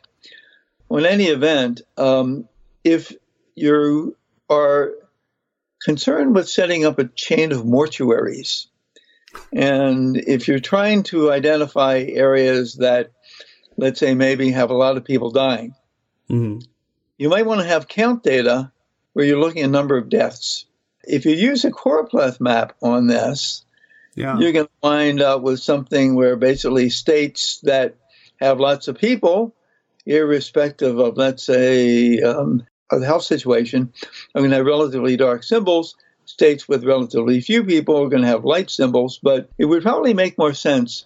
Well, 0.88 1.03
in 1.03 1.12
any 1.12 1.25
event, 1.25 1.81
um, 1.98 2.48
if 2.86 3.12
you 3.53 4.15
are 4.50 4.93
concerned 5.83 6.36
with 6.36 6.48
setting 6.48 6.86
up 6.86 7.00
a 7.00 7.10
chain 7.10 7.51
of 7.51 7.63
mortuaries, 7.63 8.67
and 9.51 10.15
if 10.15 10.48
you're 10.48 10.60
trying 10.60 11.03
to 11.03 11.29
identify 11.29 11.98
areas 11.98 12.75
that 12.75 13.12
let's 13.75 14.00
say 14.00 14.13
maybe 14.13 14.51
have 14.51 14.69
a 14.69 14.75
lot 14.75 14.95
of 14.95 15.03
people 15.03 15.31
dying. 15.31 15.75
Mm-hmm. 16.29 16.60
You 17.17 17.27
might 17.27 17.45
want 17.45 17.60
to 17.60 17.67
have 17.67 17.89
count 17.89 18.24
data 18.24 18.71
where 19.12 19.25
you're 19.25 19.39
looking 19.39 19.63
at 19.63 19.69
number 19.69 19.98
of 19.98 20.07
deaths. 20.07 20.63
If 21.03 21.25
you 21.25 21.33
use 21.33 21.65
a 21.65 21.71
choropleth 21.71 22.39
map 22.39 22.77
on 22.81 23.07
this, 23.07 23.65
yeah. 24.15 24.37
you're 24.37 24.51
going 24.51 24.65
to 24.65 24.71
wind 24.81 25.21
up 25.21 25.41
with 25.41 25.59
something 25.59 26.15
where 26.15 26.35
basically 26.35 26.89
states 26.89 27.59
that 27.63 27.95
have 28.39 28.59
lots 28.59 28.87
of 28.87 28.97
people, 28.97 29.55
irrespective 30.05 30.97
of, 30.99 31.17
let's 31.17 31.43
say, 31.43 32.19
um, 32.19 32.65
of 32.91 32.99
the 32.99 33.05
health 33.05 33.23
situation, 33.23 33.93
are 34.35 34.41
going 34.41 34.51
to 34.51 34.57
have 34.57 34.65
relatively 34.65 35.17
dark 35.17 35.43
symbols. 35.43 35.95
States 36.25 36.67
with 36.67 36.85
relatively 36.85 37.41
few 37.41 37.63
people 37.63 37.97
are 37.97 38.09
going 38.09 38.21
to 38.21 38.27
have 38.27 38.45
light 38.45 38.69
symbols, 38.69 39.19
but 39.21 39.49
it 39.57 39.65
would 39.65 39.83
probably 39.83 40.13
make 40.13 40.37
more 40.37 40.53
sense 40.53 41.05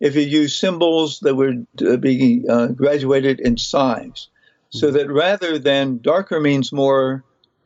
if 0.00 0.14
you 0.14 0.22
use 0.22 0.58
symbols 0.58 1.20
that 1.20 1.34
would 1.34 1.66
uh, 1.86 1.96
be 1.96 2.44
uh, 2.48 2.68
graduated 2.68 3.40
in 3.40 3.56
size, 3.56 4.28
so 4.70 4.88
hmm. 4.88 4.94
that 4.94 5.10
rather 5.10 5.58
than 5.58 6.00
darker 6.02 6.40
means 6.40 6.72
more, 6.72 7.24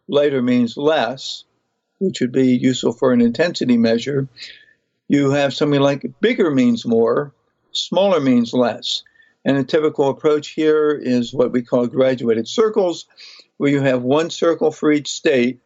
lighter 0.09 0.43
means 0.43 0.77
less, 0.77 1.45
which 1.99 2.21
would 2.21 2.33
be 2.33 2.57
useful 2.57 2.93
for 2.93 3.13
an 3.13 3.21
intensity 3.21 3.77
measure, 3.77 4.29
you 5.09 5.31
have 5.31 5.55
something 5.55 5.81
like 5.81 6.11
bigger 6.21 6.51
means 6.51 6.87
more, 6.87 7.35
smaller 7.73 8.21
means 8.21 8.53
less. 8.53 9.03
And 9.45 9.57
a 9.57 9.65
typical 9.65 10.09
approach 10.09 10.51
here 10.51 10.93
is 10.93 11.35
what 11.35 11.53
we 11.53 11.63
call 11.63 11.87
graduated 11.87 12.47
circles, 12.47 13.07
where 13.57 13.71
you 13.71 13.81
have 13.81 14.03
one 14.03 14.31
circle 14.31 14.71
for 14.71 14.93
each 14.93 15.11
state. 15.11 15.61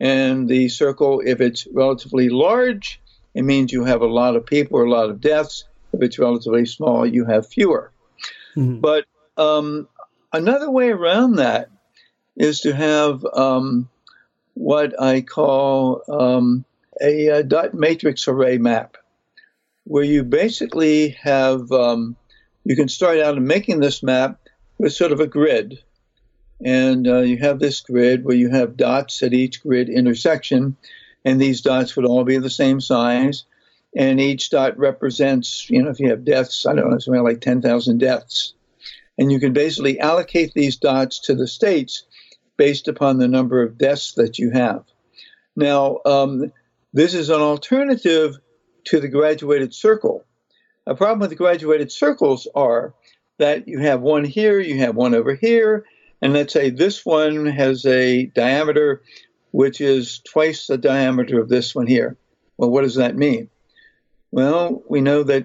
And 0.00 0.48
the 0.48 0.68
circle, 0.68 1.22
if 1.24 1.40
it's 1.40 1.66
relatively 1.72 2.28
large, 2.28 3.00
it 3.34 3.42
means 3.42 3.72
you 3.72 3.84
have 3.84 4.02
a 4.02 4.06
lot 4.06 4.34
of 4.34 4.44
people 4.44 4.78
or 4.78 4.84
a 4.84 4.90
lot 4.90 5.10
of 5.10 5.20
deaths. 5.20 5.64
If 5.92 6.02
it's 6.02 6.18
relatively 6.18 6.66
small, 6.66 7.06
you 7.06 7.24
have 7.24 7.46
fewer. 7.46 7.92
Mm-hmm. 8.56 8.80
But 8.80 9.04
um, 9.36 9.88
another 10.32 10.70
way 10.70 10.88
around 10.88 11.36
that 11.36 11.70
is 12.36 12.60
to 12.62 12.74
have 12.74 13.24
um, 13.32 13.88
what 14.54 15.00
I 15.00 15.20
call 15.20 16.02
um, 16.08 16.64
a, 17.00 17.28
a, 17.28 17.42
dot 17.42 17.74
matrix 17.74 18.28
array 18.28 18.58
map, 18.58 18.96
where 19.84 20.04
you 20.04 20.24
basically 20.24 21.10
have, 21.22 21.70
um, 21.72 22.16
you 22.64 22.76
can 22.76 22.88
start 22.88 23.18
out 23.18 23.36
in 23.36 23.46
making 23.46 23.80
this 23.80 24.02
map 24.02 24.38
with 24.78 24.92
sort 24.92 25.12
of 25.12 25.20
a 25.20 25.26
grid. 25.26 25.82
And 26.64 27.08
uh, 27.08 27.20
you 27.20 27.38
have 27.38 27.58
this 27.58 27.80
grid 27.80 28.24
where 28.24 28.36
you 28.36 28.50
have 28.50 28.76
dots 28.76 29.22
at 29.22 29.32
each 29.32 29.62
grid 29.62 29.88
intersection, 29.88 30.76
and 31.24 31.40
these 31.40 31.60
dots 31.60 31.96
would 31.96 32.04
all 32.04 32.24
be 32.24 32.38
the 32.38 32.50
same 32.50 32.80
size 32.80 33.44
and 33.94 34.20
each 34.20 34.50
dot 34.50 34.78
represents, 34.78 35.68
you 35.68 35.82
know, 35.82 35.90
if 35.90 36.00
you 36.00 36.08
have 36.10 36.24
deaths, 36.24 36.64
I 36.64 36.74
don't 36.74 36.90
know, 36.90 36.98
something 36.98 37.22
like 37.22 37.40
10,000 37.40 37.98
deaths. 37.98 38.54
And 39.18 39.30
you 39.30 39.38
can 39.38 39.52
basically 39.52 40.00
allocate 40.00 40.54
these 40.54 40.76
dots 40.76 41.18
to 41.20 41.34
the 41.34 41.46
states 41.46 42.04
based 42.56 42.88
upon 42.88 43.18
the 43.18 43.28
number 43.28 43.62
of 43.62 43.76
deaths 43.76 44.14
that 44.14 44.38
you 44.38 44.50
have. 44.50 44.84
Now, 45.54 45.98
um, 46.06 46.52
this 46.92 47.14
is 47.14 47.30
an 47.30 47.40
alternative 47.40 48.36
to 48.84 49.00
the 49.00 49.08
graduated 49.08 49.74
circle. 49.74 50.24
A 50.86 50.94
problem 50.94 51.20
with 51.20 51.30
the 51.30 51.36
graduated 51.36 51.92
circles 51.92 52.48
are 52.54 52.94
that 53.38 53.68
you 53.68 53.78
have 53.78 54.00
one 54.00 54.24
here, 54.24 54.60
you 54.60 54.78
have 54.78 54.96
one 54.96 55.14
over 55.14 55.34
here, 55.34 55.84
and 56.20 56.32
let's 56.32 56.52
say 56.52 56.70
this 56.70 57.04
one 57.04 57.46
has 57.46 57.84
a 57.86 58.26
diameter 58.26 59.02
which 59.52 59.80
is 59.80 60.20
twice 60.20 60.66
the 60.66 60.78
diameter 60.78 61.40
of 61.40 61.48
this 61.48 61.74
one 61.74 61.86
here. 61.86 62.16
Well, 62.56 62.70
what 62.70 62.82
does 62.82 62.96
that 62.96 63.16
mean? 63.16 63.48
Well, 64.30 64.82
we 64.88 65.00
know 65.00 65.22
that 65.24 65.44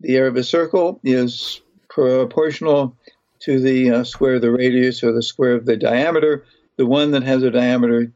the 0.00 0.16
area 0.16 0.30
of 0.30 0.36
a 0.36 0.44
circle 0.44 1.00
is 1.02 1.62
proportional 1.88 2.96
to 3.40 3.60
the 3.60 3.90
uh, 3.90 4.04
square 4.04 4.34
of 4.34 4.42
the 4.42 4.50
radius 4.50 5.02
or 5.02 5.12
the 5.12 5.22
square 5.22 5.54
of 5.54 5.64
the 5.64 5.76
diameter. 5.76 6.44
The 6.76 6.86
one 6.86 7.12
that 7.12 7.22
has 7.22 7.42
a 7.42 7.50
diameter 7.50 8.12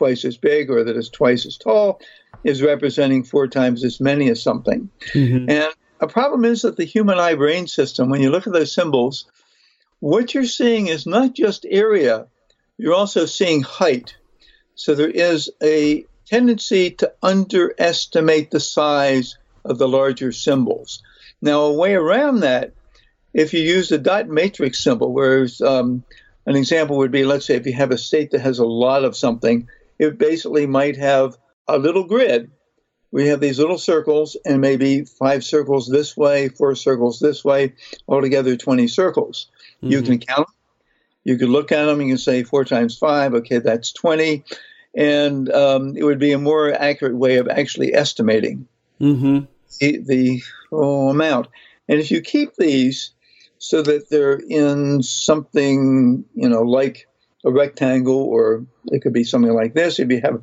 twice 0.00 0.24
as 0.24 0.38
big 0.38 0.70
or 0.70 0.82
that 0.82 0.96
is 0.96 1.10
twice 1.10 1.44
as 1.44 1.58
tall 1.58 2.00
is 2.42 2.62
representing 2.62 3.22
four 3.22 3.46
times 3.46 3.84
as 3.84 4.00
many 4.00 4.30
as 4.30 4.42
something. 4.42 4.88
Mm-hmm. 5.12 5.50
And 5.50 5.74
a 6.00 6.06
problem 6.06 6.46
is 6.46 6.62
that 6.62 6.78
the 6.78 6.86
human 6.86 7.18
eye 7.18 7.34
brain 7.34 7.66
system, 7.66 8.08
when 8.08 8.22
you 8.22 8.30
look 8.30 8.46
at 8.46 8.54
those 8.54 8.74
symbols, 8.74 9.26
what 9.98 10.32
you're 10.32 10.46
seeing 10.46 10.86
is 10.86 11.06
not 11.06 11.34
just 11.34 11.66
area, 11.68 12.28
you're 12.78 12.94
also 12.94 13.26
seeing 13.26 13.60
height. 13.60 14.16
So 14.74 14.94
there 14.94 15.10
is 15.10 15.50
a 15.62 16.06
tendency 16.24 16.92
to 16.92 17.12
underestimate 17.22 18.50
the 18.50 18.60
size 18.60 19.36
of 19.66 19.76
the 19.76 19.88
larger 19.88 20.32
symbols. 20.32 21.02
Now, 21.42 21.60
a 21.64 21.74
way 21.74 21.94
around 21.94 22.40
that, 22.40 22.72
if 23.34 23.52
you 23.52 23.60
use 23.60 23.90
the 23.90 23.98
dot 23.98 24.28
matrix 24.28 24.82
symbol, 24.82 25.12
whereas 25.12 25.60
um, 25.60 26.04
an 26.46 26.56
example 26.56 26.96
would 26.96 27.12
be, 27.12 27.24
let's 27.24 27.44
say, 27.44 27.56
if 27.56 27.66
you 27.66 27.74
have 27.74 27.90
a 27.90 27.98
state 27.98 28.30
that 28.30 28.40
has 28.40 28.60
a 28.60 28.64
lot 28.64 29.04
of 29.04 29.14
something, 29.14 29.68
it 30.00 30.18
basically 30.18 30.66
might 30.66 30.96
have 30.96 31.36
a 31.68 31.78
little 31.78 32.04
grid. 32.04 32.50
We 33.12 33.28
have 33.28 33.40
these 33.40 33.58
little 33.58 33.78
circles, 33.78 34.36
and 34.44 34.60
maybe 34.60 35.04
five 35.04 35.44
circles 35.44 35.88
this 35.88 36.16
way, 36.16 36.48
four 36.48 36.74
circles 36.74 37.18
this 37.20 37.44
way, 37.44 37.74
altogether 38.08 38.56
20 38.56 38.88
circles. 38.88 39.48
Mm-hmm. 39.76 39.92
You 39.92 40.02
can 40.02 40.18
count 40.18 40.46
them. 40.46 40.54
You 41.22 41.36
could 41.36 41.48
look 41.48 41.70
at 41.70 41.84
them 41.84 42.00
and 42.00 42.08
you 42.08 42.14
can 42.14 42.18
say 42.18 42.42
four 42.44 42.64
times 42.64 42.96
five, 42.96 43.34
okay, 43.34 43.58
that's 43.58 43.92
20 43.92 44.44
and 44.94 45.50
um, 45.52 45.96
it 45.96 46.04
would 46.04 46.18
be 46.18 46.32
a 46.32 46.38
more 46.38 46.72
accurate 46.72 47.14
way 47.14 47.36
of 47.36 47.48
actually 47.48 47.94
estimating 47.94 48.66
mm-hmm. 49.00 49.44
the, 49.78 49.98
the 49.98 50.42
oh, 50.72 51.08
amount. 51.08 51.48
And 51.88 52.00
if 52.00 52.10
you 52.10 52.20
keep 52.20 52.54
these 52.56 53.12
so 53.58 53.82
that 53.82 54.08
they're 54.10 54.40
in 54.48 55.02
something, 55.02 56.24
you 56.34 56.48
know, 56.48 56.62
like 56.62 57.06
a 57.44 57.50
rectangle, 57.50 58.22
or 58.22 58.66
it 58.86 59.00
could 59.02 59.12
be 59.12 59.24
something 59.24 59.52
like 59.52 59.74
this. 59.74 59.98
If 59.98 60.10
you 60.10 60.20
have 60.22 60.42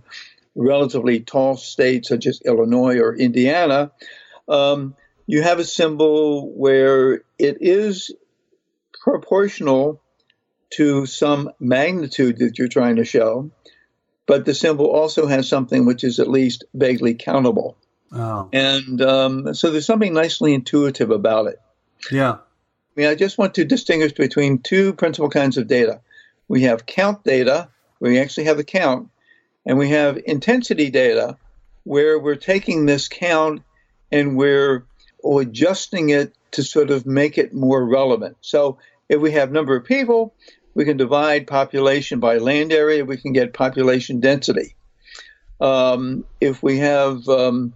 relatively 0.56 1.20
tall 1.20 1.56
states 1.58 2.10
such 2.10 2.26
as 2.26 2.42
Illinois 2.42 3.00
or 3.00 3.16
Indiana, 3.16 3.92
um, 4.48 4.96
you 5.28 5.42
have 5.42 5.60
a 5.60 5.66
symbol 5.66 6.52
where 6.52 7.24
it 7.38 7.58
is 7.62 8.12
proportional 8.94 10.02
to 10.70 11.06
some 11.06 11.52
magnitude 11.60 12.40
that 12.40 12.58
you're 12.58 12.68
trying 12.68 12.98
to 12.98 13.06
show, 13.06 13.52
but 14.26 14.46
the 14.46 14.54
symbol 14.54 14.88
also 14.88 15.28
has 15.28 15.48
something 15.48 15.86
which 15.86 16.04
is 16.04 16.20
at 16.20 16.30
least 16.30 16.66
vaguely 16.74 17.14
countable. 17.14 17.78
Oh. 18.12 18.50
And 18.52 19.02
um, 19.02 19.54
so 19.54 19.72
there's 19.72 19.86
something 19.86 20.14
nicely 20.14 20.54
intuitive 20.54 21.12
about 21.12 21.48
it. 21.48 21.60
Yeah. 22.12 22.34
I 22.34 22.40
mean, 22.96 23.08
I 23.08 23.16
just 23.16 23.38
want 23.38 23.56
to 23.56 23.66
distinguish 23.66 24.14
between 24.14 24.60
two 24.60 24.94
principal 24.94 25.30
kinds 25.30 25.58
of 25.58 25.68
data. 25.68 26.02
We 26.48 26.64
have 26.64 26.86
count 26.86 27.24
data, 27.24 27.70
we 28.00 28.20
actually 28.20 28.46
have 28.46 28.58
the 28.58 28.64
count, 28.64 29.10
and 29.66 29.78
we 29.78 29.90
have 29.90 30.20
intensity 30.26 30.90
data, 30.90 31.38
where 31.84 32.20
we're 32.20 32.36
taking 32.36 32.86
this 32.86 33.08
count 33.08 33.62
and 34.12 34.38
we're 34.38 34.86
adjusting 35.24 36.10
it 36.10 36.34
to 36.52 36.64
sort 36.64 36.90
of 36.90 37.06
make 37.06 37.38
it 37.38 37.54
more 37.54 37.86
relevant. 37.86 38.38
So 38.42 38.78
if 39.10 39.22
we 39.22 39.32
have 39.32 39.52
number 39.52 39.76
of 39.76 39.86
people, 39.86 40.34
we 40.74 40.86
can 40.86 40.98
divide 40.98 41.48
population 41.48 42.20
by 42.20 42.38
land 42.38 42.72
area, 42.72 43.04
we 43.04 43.18
can 43.18 43.34
get 43.34 43.54
population 43.54 44.20
density. 44.20 44.76
Um, 45.60 46.24
if 46.40 46.62
we 46.62 46.78
have 46.80 47.28
um, 47.28 47.74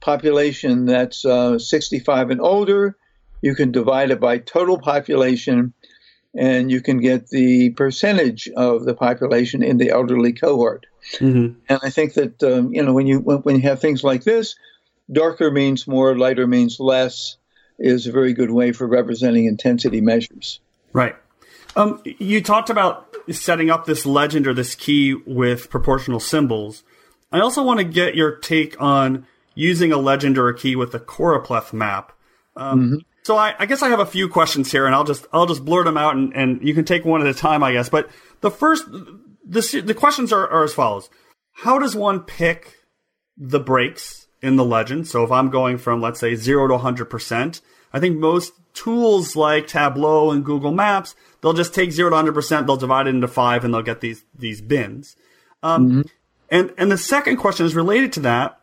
population 0.00 0.86
that's 0.86 1.24
uh, 1.24 1.58
65 1.58 2.30
and 2.30 2.40
older, 2.40 2.96
you 3.42 3.54
can 3.54 3.70
divide 3.70 4.10
it 4.10 4.20
by 4.20 4.38
total 4.38 4.78
population 4.78 5.72
and 6.34 6.70
you 6.70 6.80
can 6.80 6.98
get 6.98 7.28
the 7.28 7.70
percentage 7.70 8.48
of 8.48 8.84
the 8.84 8.94
population 8.94 9.62
in 9.62 9.76
the 9.76 9.90
elderly 9.90 10.32
cohort. 10.32 10.86
Mm-hmm. 11.14 11.58
And 11.68 11.80
I 11.82 11.90
think 11.90 12.14
that 12.14 12.42
um, 12.42 12.72
you 12.72 12.82
know 12.82 12.92
when 12.92 13.06
you 13.06 13.20
when, 13.20 13.38
when, 13.38 13.56
you 13.56 13.62
have 13.62 13.80
things 13.80 14.02
like 14.02 14.24
this, 14.24 14.56
darker 15.10 15.50
means 15.50 15.86
more, 15.86 16.16
lighter 16.16 16.46
means 16.46 16.78
less, 16.80 17.36
is 17.78 18.06
a 18.06 18.12
very 18.12 18.32
good 18.32 18.50
way 18.50 18.72
for 18.72 18.86
representing 18.86 19.46
intensity 19.46 20.00
measures. 20.00 20.60
Right. 20.92 21.16
Um, 21.74 22.02
you 22.04 22.42
talked 22.42 22.70
about 22.70 23.14
setting 23.30 23.70
up 23.70 23.86
this 23.86 24.04
legend 24.04 24.46
or 24.46 24.54
this 24.54 24.74
key 24.74 25.14
with 25.14 25.70
proportional 25.70 26.20
symbols. 26.20 26.84
I 27.30 27.40
also 27.40 27.62
want 27.62 27.78
to 27.78 27.84
get 27.84 28.14
your 28.14 28.36
take 28.36 28.78
on 28.80 29.26
using 29.54 29.90
a 29.92 29.96
legend 29.96 30.36
or 30.36 30.48
a 30.48 30.56
key 30.56 30.76
with 30.76 30.94
a 30.94 31.00
choropleth 31.00 31.72
map. 31.72 32.12
Um, 32.56 32.80
mm-hmm. 32.80 32.96
So 33.22 33.36
I, 33.36 33.54
I, 33.58 33.66
guess 33.66 33.82
I 33.82 33.88
have 33.88 34.00
a 34.00 34.06
few 34.06 34.28
questions 34.28 34.72
here, 34.72 34.86
and 34.86 34.94
I'll 34.94 35.04
just 35.04 35.26
I'll 35.32 35.46
just 35.46 35.64
blurt 35.64 35.84
them 35.84 35.96
out, 35.96 36.16
and, 36.16 36.34
and 36.34 36.66
you 36.66 36.74
can 36.74 36.84
take 36.84 37.04
one 37.04 37.20
at 37.20 37.26
a 37.26 37.34
time, 37.34 37.62
I 37.62 37.72
guess. 37.72 37.88
But 37.88 38.10
the 38.40 38.50
first, 38.50 38.84
the 38.90 39.82
the 39.84 39.94
questions 39.94 40.32
are, 40.32 40.48
are 40.48 40.64
as 40.64 40.74
follows: 40.74 41.08
How 41.52 41.78
does 41.78 41.94
one 41.94 42.20
pick 42.20 42.78
the 43.36 43.60
breaks 43.60 44.26
in 44.40 44.56
the 44.56 44.64
legend? 44.64 45.06
So 45.06 45.22
if 45.22 45.30
I'm 45.30 45.50
going 45.50 45.78
from 45.78 46.00
let's 46.00 46.18
say 46.18 46.34
zero 46.34 46.66
to 46.66 46.74
100 46.74 47.06
percent, 47.06 47.60
I 47.92 48.00
think 48.00 48.18
most 48.18 48.52
tools 48.74 49.36
like 49.36 49.68
Tableau 49.68 50.30
and 50.30 50.44
Google 50.44 50.72
Maps 50.72 51.14
they'll 51.42 51.52
just 51.52 51.74
take 51.74 51.92
zero 51.92 52.08
to 52.08 52.14
100 52.14 52.32
percent, 52.32 52.66
they'll 52.66 52.76
divide 52.76 53.06
it 53.06 53.14
into 53.14 53.28
five, 53.28 53.64
and 53.64 53.74
they'll 53.74 53.82
get 53.82 54.00
these 54.00 54.24
these 54.34 54.62
bins. 54.62 55.14
Um, 55.62 55.88
mm-hmm. 55.88 56.00
And 56.48 56.72
and 56.78 56.90
the 56.90 56.98
second 56.98 57.36
question 57.36 57.66
is 57.66 57.74
related 57.74 58.12
to 58.14 58.20
that 58.20 58.58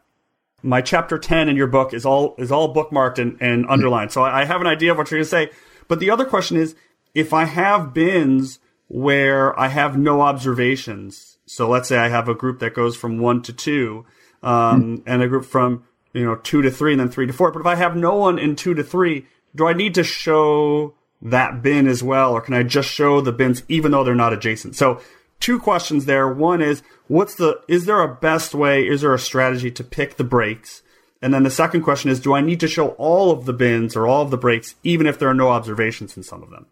my 0.61 0.81
chapter 0.81 1.17
10 1.17 1.49
in 1.49 1.55
your 1.55 1.67
book 1.67 1.93
is 1.93 2.05
all 2.05 2.35
is 2.37 2.51
all 2.51 2.73
bookmarked 2.73 3.19
and, 3.19 3.37
and 3.41 3.65
underlined. 3.69 4.11
So 4.11 4.23
I, 4.23 4.41
I 4.41 4.45
have 4.45 4.61
an 4.61 4.67
idea 4.67 4.91
of 4.91 4.97
what 4.97 5.09
you're 5.09 5.19
going 5.19 5.25
to 5.25 5.29
say. 5.29 5.49
But 5.87 5.99
the 5.99 6.11
other 6.11 6.25
question 6.25 6.57
is, 6.57 6.75
if 7.13 7.33
I 7.33 7.45
have 7.45 7.93
bins 7.93 8.59
where 8.87 9.57
I 9.59 9.67
have 9.67 9.97
no 9.97 10.21
observations, 10.21 11.37
so 11.45 11.67
let's 11.67 11.89
say 11.89 11.97
I 11.97 12.09
have 12.09 12.29
a 12.29 12.35
group 12.35 12.59
that 12.59 12.73
goes 12.73 12.95
from 12.95 13.19
one 13.19 13.41
to 13.43 13.53
two, 13.53 14.05
um, 14.43 14.97
mm. 14.97 15.03
and 15.05 15.21
a 15.21 15.27
group 15.27 15.45
from 15.45 15.83
you 16.13 16.23
know 16.23 16.35
two 16.35 16.61
to 16.61 16.71
three, 16.71 16.93
and 16.93 16.99
then 16.99 17.09
three 17.09 17.27
to 17.27 17.33
four. 17.33 17.51
But 17.51 17.61
if 17.61 17.65
I 17.65 17.75
have 17.75 17.95
no 17.95 18.15
one 18.15 18.37
in 18.37 18.55
two 18.55 18.73
to 18.73 18.83
three, 18.83 19.25
do 19.55 19.67
I 19.67 19.73
need 19.73 19.95
to 19.95 20.03
show 20.03 20.93
that 21.21 21.61
bin 21.61 21.87
as 21.87 22.01
well, 22.01 22.33
or 22.33 22.41
can 22.41 22.53
I 22.53 22.63
just 22.63 22.89
show 22.89 23.21
the 23.21 23.31
bins 23.31 23.63
even 23.67 23.91
though 23.91 24.03
they're 24.03 24.15
not 24.15 24.33
adjacent? 24.33 24.75
So 24.75 25.01
two 25.39 25.59
questions 25.59 26.05
there. 26.05 26.27
One 26.31 26.61
is 26.61 26.83
what's 27.07 27.35
the 27.35 27.61
is 27.67 27.85
there 27.85 28.01
a 28.01 28.13
best 28.13 28.53
way? 28.53 28.87
Is 28.87 29.01
there 29.01 29.13
a 29.13 29.19
strategy 29.19 29.71
to 29.71 29.83
pick 29.83 30.17
the 30.17 30.23
breaks? 30.23 30.81
And 31.21 31.33
then 31.33 31.43
the 31.43 31.51
second 31.51 31.81
question 31.81 32.09
is, 32.09 32.19
do 32.19 32.33
I 32.33 32.41
need 32.41 32.61
to 32.61 32.67
show 32.67 32.89
all 32.89 33.31
of 33.31 33.45
the 33.45 33.53
bins 33.53 33.95
or 33.95 34.07
all 34.07 34.21
of 34.21 34.31
the 34.31 34.37
breaks, 34.37 34.75
even 34.83 35.05
if 35.05 35.19
there 35.19 35.27
are 35.27 35.33
no 35.33 35.49
observations 35.49 36.15
in 36.15 36.23
some 36.23 36.41
of 36.41 36.49
them? 36.49 36.65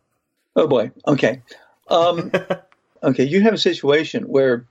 Oh 0.56 0.68
boy. 0.68 0.92
Okay. 1.06 1.42
Um, 1.90 2.32
okay. 3.04 3.26
You 3.26 3.42
have 3.42 3.54
a 3.54 3.60
situation 3.60 4.24
where 4.24 4.66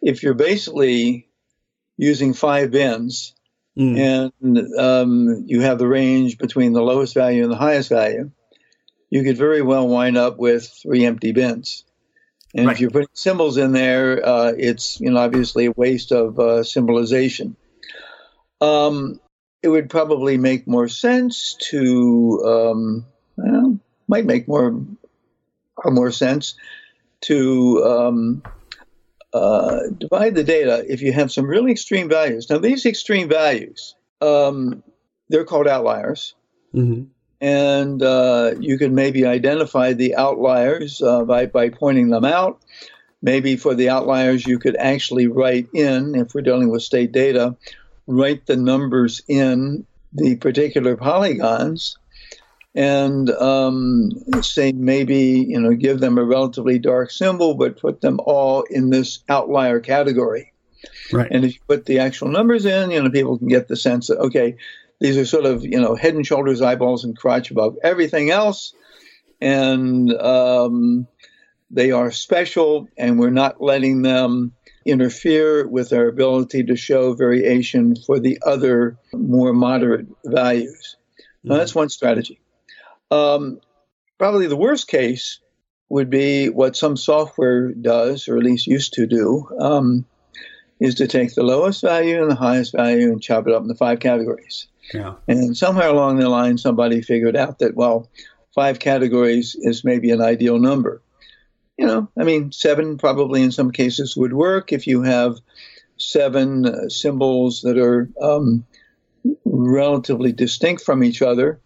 if 0.00 0.22
you're 0.22 0.34
basically 0.34 1.28
using 1.98 2.32
five 2.32 2.70
bins 2.70 3.34
mm. 3.78 4.32
and 4.42 4.78
um, 4.78 5.44
you 5.46 5.60
have 5.60 5.78
the 5.78 5.86
range 5.86 6.38
between 6.38 6.72
the 6.72 6.82
lowest 6.82 7.14
value 7.14 7.42
and 7.42 7.52
the 7.52 7.56
highest 7.56 7.90
value, 7.90 8.30
you 9.10 9.22
could 9.22 9.36
very 9.36 9.60
well 9.60 9.86
wind 9.86 10.16
up 10.16 10.38
with 10.38 10.66
three 10.82 11.04
empty 11.04 11.32
bins. 11.32 11.84
And 12.54 12.66
right. 12.66 12.74
if 12.74 12.80
you're 12.80 12.90
putting 12.90 13.08
symbols 13.12 13.56
in 13.56 13.72
there, 13.72 14.26
uh, 14.26 14.52
it's 14.56 15.00
you 15.00 15.10
know 15.10 15.20
obviously 15.20 15.66
a 15.66 15.72
waste 15.72 16.12
of 16.12 16.38
uh, 16.38 16.64
symbolization. 16.64 17.56
Um, 18.60 19.20
it 19.62 19.68
would 19.68 19.88
probably 19.88 20.36
make 20.36 20.66
more 20.66 20.88
sense 20.88 21.56
to 21.70 22.42
um, 22.44 23.06
well, 23.36 23.78
might 24.08 24.26
make 24.26 24.48
more 24.48 24.84
more 25.84 26.10
sense 26.10 26.54
to 27.22 27.84
um, 27.84 28.42
uh, 29.32 29.80
divide 29.96 30.34
the 30.34 30.44
data 30.44 30.84
if 30.88 31.02
you 31.02 31.12
have 31.12 31.30
some 31.30 31.46
really 31.46 31.70
extreme 31.70 32.08
values. 32.08 32.50
Now 32.50 32.58
these 32.58 32.84
extreme 32.84 33.28
values, 33.28 33.94
um, 34.20 34.82
they're 35.28 35.44
called 35.44 35.68
outliers. 35.68 36.34
Mm-hmm 36.74 37.04
and 37.40 38.02
uh, 38.02 38.54
you 38.60 38.78
can 38.78 38.94
maybe 38.94 39.24
identify 39.24 39.92
the 39.92 40.16
outliers 40.16 41.00
uh, 41.02 41.24
by, 41.24 41.46
by 41.46 41.70
pointing 41.70 42.10
them 42.10 42.24
out. 42.24 42.60
Maybe 43.22 43.56
for 43.56 43.74
the 43.74 43.90
outliers, 43.90 44.46
you 44.46 44.58
could 44.58 44.76
actually 44.76 45.26
write 45.26 45.68
in, 45.74 46.14
if 46.14 46.34
we're 46.34 46.40
dealing 46.42 46.70
with 46.70 46.82
state 46.82 47.12
data, 47.12 47.56
write 48.06 48.46
the 48.46 48.56
numbers 48.56 49.22
in 49.28 49.86
the 50.12 50.36
particular 50.36 50.96
polygons 50.96 51.96
and 52.74 53.30
um, 53.30 54.10
say 54.42 54.72
maybe 54.72 55.44
you 55.48 55.60
know 55.60 55.74
give 55.74 56.00
them 56.00 56.18
a 56.18 56.24
relatively 56.24 56.78
dark 56.78 57.10
symbol 57.10 57.54
but 57.54 57.80
put 57.80 58.00
them 58.00 58.20
all 58.24 58.62
in 58.70 58.90
this 58.90 59.22
outlier 59.28 59.80
category 59.80 60.52
right 61.12 61.28
and 61.30 61.44
if 61.44 61.54
you 61.54 61.60
put 61.68 61.86
the 61.86 61.98
actual 61.98 62.28
numbers 62.28 62.64
in 62.64 62.90
you 62.90 63.02
know 63.02 63.10
people 63.10 63.38
can 63.38 63.48
get 63.48 63.68
the 63.68 63.76
sense 63.76 64.06
that 64.06 64.18
okay 64.18 64.56
these 65.00 65.16
are 65.16 65.26
sort 65.26 65.46
of, 65.46 65.64
you 65.64 65.80
know, 65.80 65.94
head 65.94 66.14
and 66.14 66.26
shoulders, 66.26 66.60
eyeballs, 66.60 67.04
and 67.04 67.16
crotch 67.16 67.50
above 67.50 67.76
everything 67.82 68.30
else. 68.30 68.74
And 69.40 70.12
um, 70.12 71.06
they 71.70 71.90
are 71.90 72.10
special, 72.10 72.88
and 72.98 73.18
we're 73.18 73.30
not 73.30 73.62
letting 73.62 74.02
them 74.02 74.52
interfere 74.84 75.66
with 75.66 75.92
our 75.92 76.06
ability 76.06 76.64
to 76.64 76.76
show 76.76 77.14
variation 77.14 77.96
for 77.96 78.18
the 78.20 78.38
other 78.44 78.98
more 79.12 79.52
moderate 79.52 80.06
values. 80.24 80.96
Now, 81.42 81.56
that's 81.56 81.74
one 81.74 81.88
strategy. 81.88 82.40
Um, 83.10 83.60
probably 84.18 84.46
the 84.46 84.56
worst 84.56 84.88
case 84.88 85.40
would 85.88 86.10
be 86.10 86.48
what 86.48 86.76
some 86.76 86.96
software 86.96 87.72
does, 87.72 88.28
or 88.28 88.36
at 88.36 88.42
least 88.42 88.66
used 88.66 88.94
to 88.94 89.06
do, 89.06 89.48
um, 89.58 90.04
is 90.78 90.96
to 90.96 91.06
take 91.06 91.34
the 91.34 91.42
lowest 91.42 91.82
value 91.82 92.20
and 92.20 92.30
the 92.30 92.36
highest 92.36 92.72
value 92.74 93.10
and 93.10 93.22
chop 93.22 93.46
it 93.46 93.54
up 93.54 93.62
into 93.62 93.74
five 93.74 94.00
categories. 94.00 94.68
Yeah. 94.92 95.14
And 95.28 95.56
somewhere 95.56 95.88
along 95.88 96.18
the 96.18 96.28
line, 96.28 96.58
somebody 96.58 97.02
figured 97.02 97.36
out 97.36 97.58
that, 97.60 97.74
well, 97.74 98.08
five 98.54 98.78
categories 98.78 99.56
is 99.58 99.84
maybe 99.84 100.10
an 100.10 100.20
ideal 100.20 100.58
number. 100.58 101.02
You 101.78 101.86
know, 101.86 102.08
I 102.18 102.24
mean, 102.24 102.52
seven 102.52 102.98
probably 102.98 103.42
in 103.42 103.52
some 103.52 103.70
cases 103.70 104.16
would 104.16 104.32
work 104.32 104.72
if 104.72 104.86
you 104.86 105.02
have 105.02 105.38
seven 105.96 106.66
uh, 106.66 106.88
symbols 106.88 107.62
that 107.62 107.78
are 107.78 108.10
um, 108.20 108.66
relatively 109.44 110.32
distinct 110.32 110.82
from 110.82 111.02
each 111.04 111.22
other. 111.22 111.60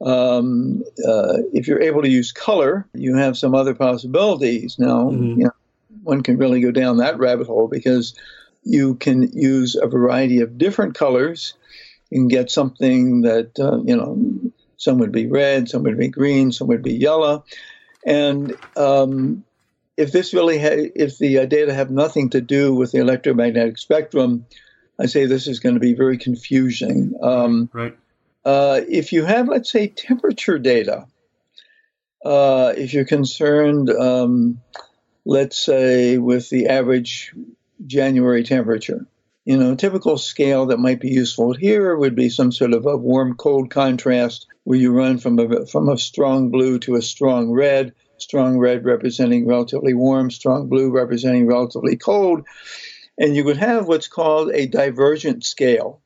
Um, 0.00 0.82
uh, 1.06 1.38
if 1.52 1.66
you're 1.66 1.82
able 1.82 2.02
to 2.02 2.08
use 2.08 2.32
color, 2.32 2.86
you 2.94 3.16
have 3.16 3.36
some 3.36 3.54
other 3.54 3.74
possibilities. 3.74 4.78
Now, 4.78 5.10
mm-hmm. 5.10 5.40
you 5.40 5.44
know, 5.44 5.52
one 6.02 6.22
can 6.22 6.38
really 6.38 6.60
go 6.60 6.70
down 6.70 6.98
that 6.98 7.18
rabbit 7.18 7.46
hole 7.46 7.68
because 7.68 8.14
you 8.62 8.94
can 8.96 9.30
use 9.32 9.74
a 9.74 9.86
variety 9.86 10.40
of 10.40 10.58
different 10.58 10.94
colors 10.94 11.54
you 12.10 12.20
can 12.20 12.28
get 12.28 12.50
something 12.50 13.22
that, 13.22 13.58
uh, 13.58 13.80
you 13.84 13.96
know, 13.96 14.52
some 14.76 14.98
would 14.98 15.12
be 15.12 15.26
red, 15.26 15.68
some 15.68 15.82
would 15.84 15.98
be 15.98 16.08
green, 16.08 16.52
some 16.52 16.68
would 16.68 16.82
be 16.82 16.94
yellow. 16.94 17.44
And 18.04 18.56
um, 18.76 19.44
if 19.96 20.10
this 20.10 20.34
really, 20.34 20.58
ha- 20.58 20.90
if 20.94 21.18
the 21.18 21.38
uh, 21.40 21.46
data 21.46 21.72
have 21.72 21.90
nothing 21.90 22.30
to 22.30 22.40
do 22.40 22.74
with 22.74 22.92
the 22.92 22.98
electromagnetic 22.98 23.78
spectrum, 23.78 24.46
I 24.98 25.06
say 25.06 25.26
this 25.26 25.46
is 25.46 25.60
going 25.60 25.74
to 25.74 25.80
be 25.80 25.94
very 25.94 26.18
confusing. 26.18 27.14
Um, 27.22 27.70
right. 27.72 27.96
Uh, 28.44 28.80
if 28.88 29.12
you 29.12 29.24
have, 29.24 29.48
let's 29.48 29.70
say, 29.70 29.88
temperature 29.88 30.58
data, 30.58 31.06
uh, 32.24 32.72
if 32.76 32.94
you're 32.94 33.04
concerned, 33.04 33.90
um, 33.90 34.60
let's 35.24 35.58
say, 35.62 36.18
with 36.18 36.48
the 36.48 36.68
average 36.68 37.34
January 37.86 38.44
temperature, 38.44 39.06
you 39.44 39.56
know, 39.56 39.72
a 39.72 39.76
typical 39.76 40.18
scale 40.18 40.66
that 40.66 40.78
might 40.78 41.00
be 41.00 41.08
useful 41.08 41.54
here 41.54 41.96
would 41.96 42.14
be 42.14 42.28
some 42.28 42.52
sort 42.52 42.72
of 42.72 42.86
a 42.86 42.96
warm 42.96 43.34
cold 43.36 43.70
contrast 43.70 44.46
where 44.64 44.78
you 44.78 44.92
run 44.92 45.18
from 45.18 45.38
a, 45.38 45.66
from 45.66 45.88
a 45.88 45.98
strong 45.98 46.50
blue 46.50 46.78
to 46.80 46.96
a 46.96 47.02
strong 47.02 47.50
red, 47.50 47.92
strong 48.18 48.58
red 48.58 48.84
representing 48.84 49.46
relatively 49.46 49.94
warm, 49.94 50.30
strong 50.30 50.68
blue 50.68 50.90
representing 50.90 51.46
relatively 51.46 51.96
cold. 51.96 52.46
And 53.18 53.34
you 53.34 53.44
would 53.44 53.56
have 53.56 53.88
what's 53.88 54.08
called 54.08 54.50
a 54.52 54.66
divergent 54.66 55.44
scale, 55.44 56.00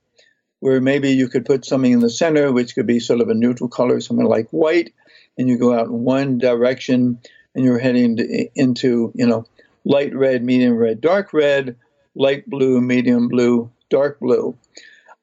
where 0.61 0.81
maybe 0.81 1.11
you 1.11 1.29
could 1.29 1.45
put 1.45 1.65
something 1.65 1.93
in 1.93 2.01
the 2.01 2.11
center, 2.11 2.53
which 2.53 2.75
could 2.75 2.87
be 2.87 3.01
sort 3.01 3.21
of 3.21 3.29
a 3.29 3.35
neutral 3.35 3.69
color, 3.69 4.01
something 4.01 4.27
like 4.27 4.49
white, 4.51 4.95
and 5.37 5.49
you 5.49 5.59
go 5.59 5.75
out 5.75 5.87
in 5.87 6.05
one 6.05 6.39
direction 6.39 7.19
and 7.55 7.65
you're 7.65 7.79
heading 7.79 8.49
into, 8.55 9.13
you 9.15 9.27
know, 9.27 9.47
light 9.85 10.15
red, 10.15 10.43
medium 10.43 10.77
red, 10.77 11.01
dark 11.01 11.33
red, 11.33 11.77
light 12.15 12.49
blue, 12.49 12.81
medium 12.81 13.29
blue, 13.29 13.71
dark 13.91 14.21
blue. 14.21 14.57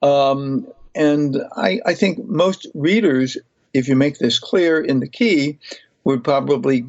Um, 0.01 0.67
and 0.95 1.37
I, 1.55 1.79
I, 1.85 1.93
think 1.93 2.25
most 2.25 2.67
readers, 2.73 3.37
if 3.73 3.87
you 3.87 3.95
make 3.95 4.17
this 4.17 4.39
clear 4.39 4.81
in 4.81 4.99
the 4.99 5.07
key, 5.07 5.59
would 6.03 6.23
probably 6.23 6.85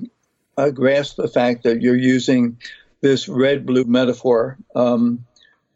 uh, 0.57 0.71
grasp 0.71 1.17
the 1.17 1.29
fact 1.29 1.65
that 1.65 1.83
you're 1.83 1.97
using 1.97 2.59
this 3.01 3.29
red 3.29 3.67
blue 3.67 3.85
metaphor 3.85 4.57
um, 4.75 5.25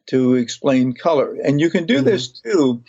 to 0.07 0.35
explain 0.35 0.95
color. 0.95 1.37
And 1.45 1.61
you 1.61 1.71
can 1.71 1.87
do 1.87 1.97
mm-hmm. 1.97 2.05
this 2.05 2.29
too 2.29 2.83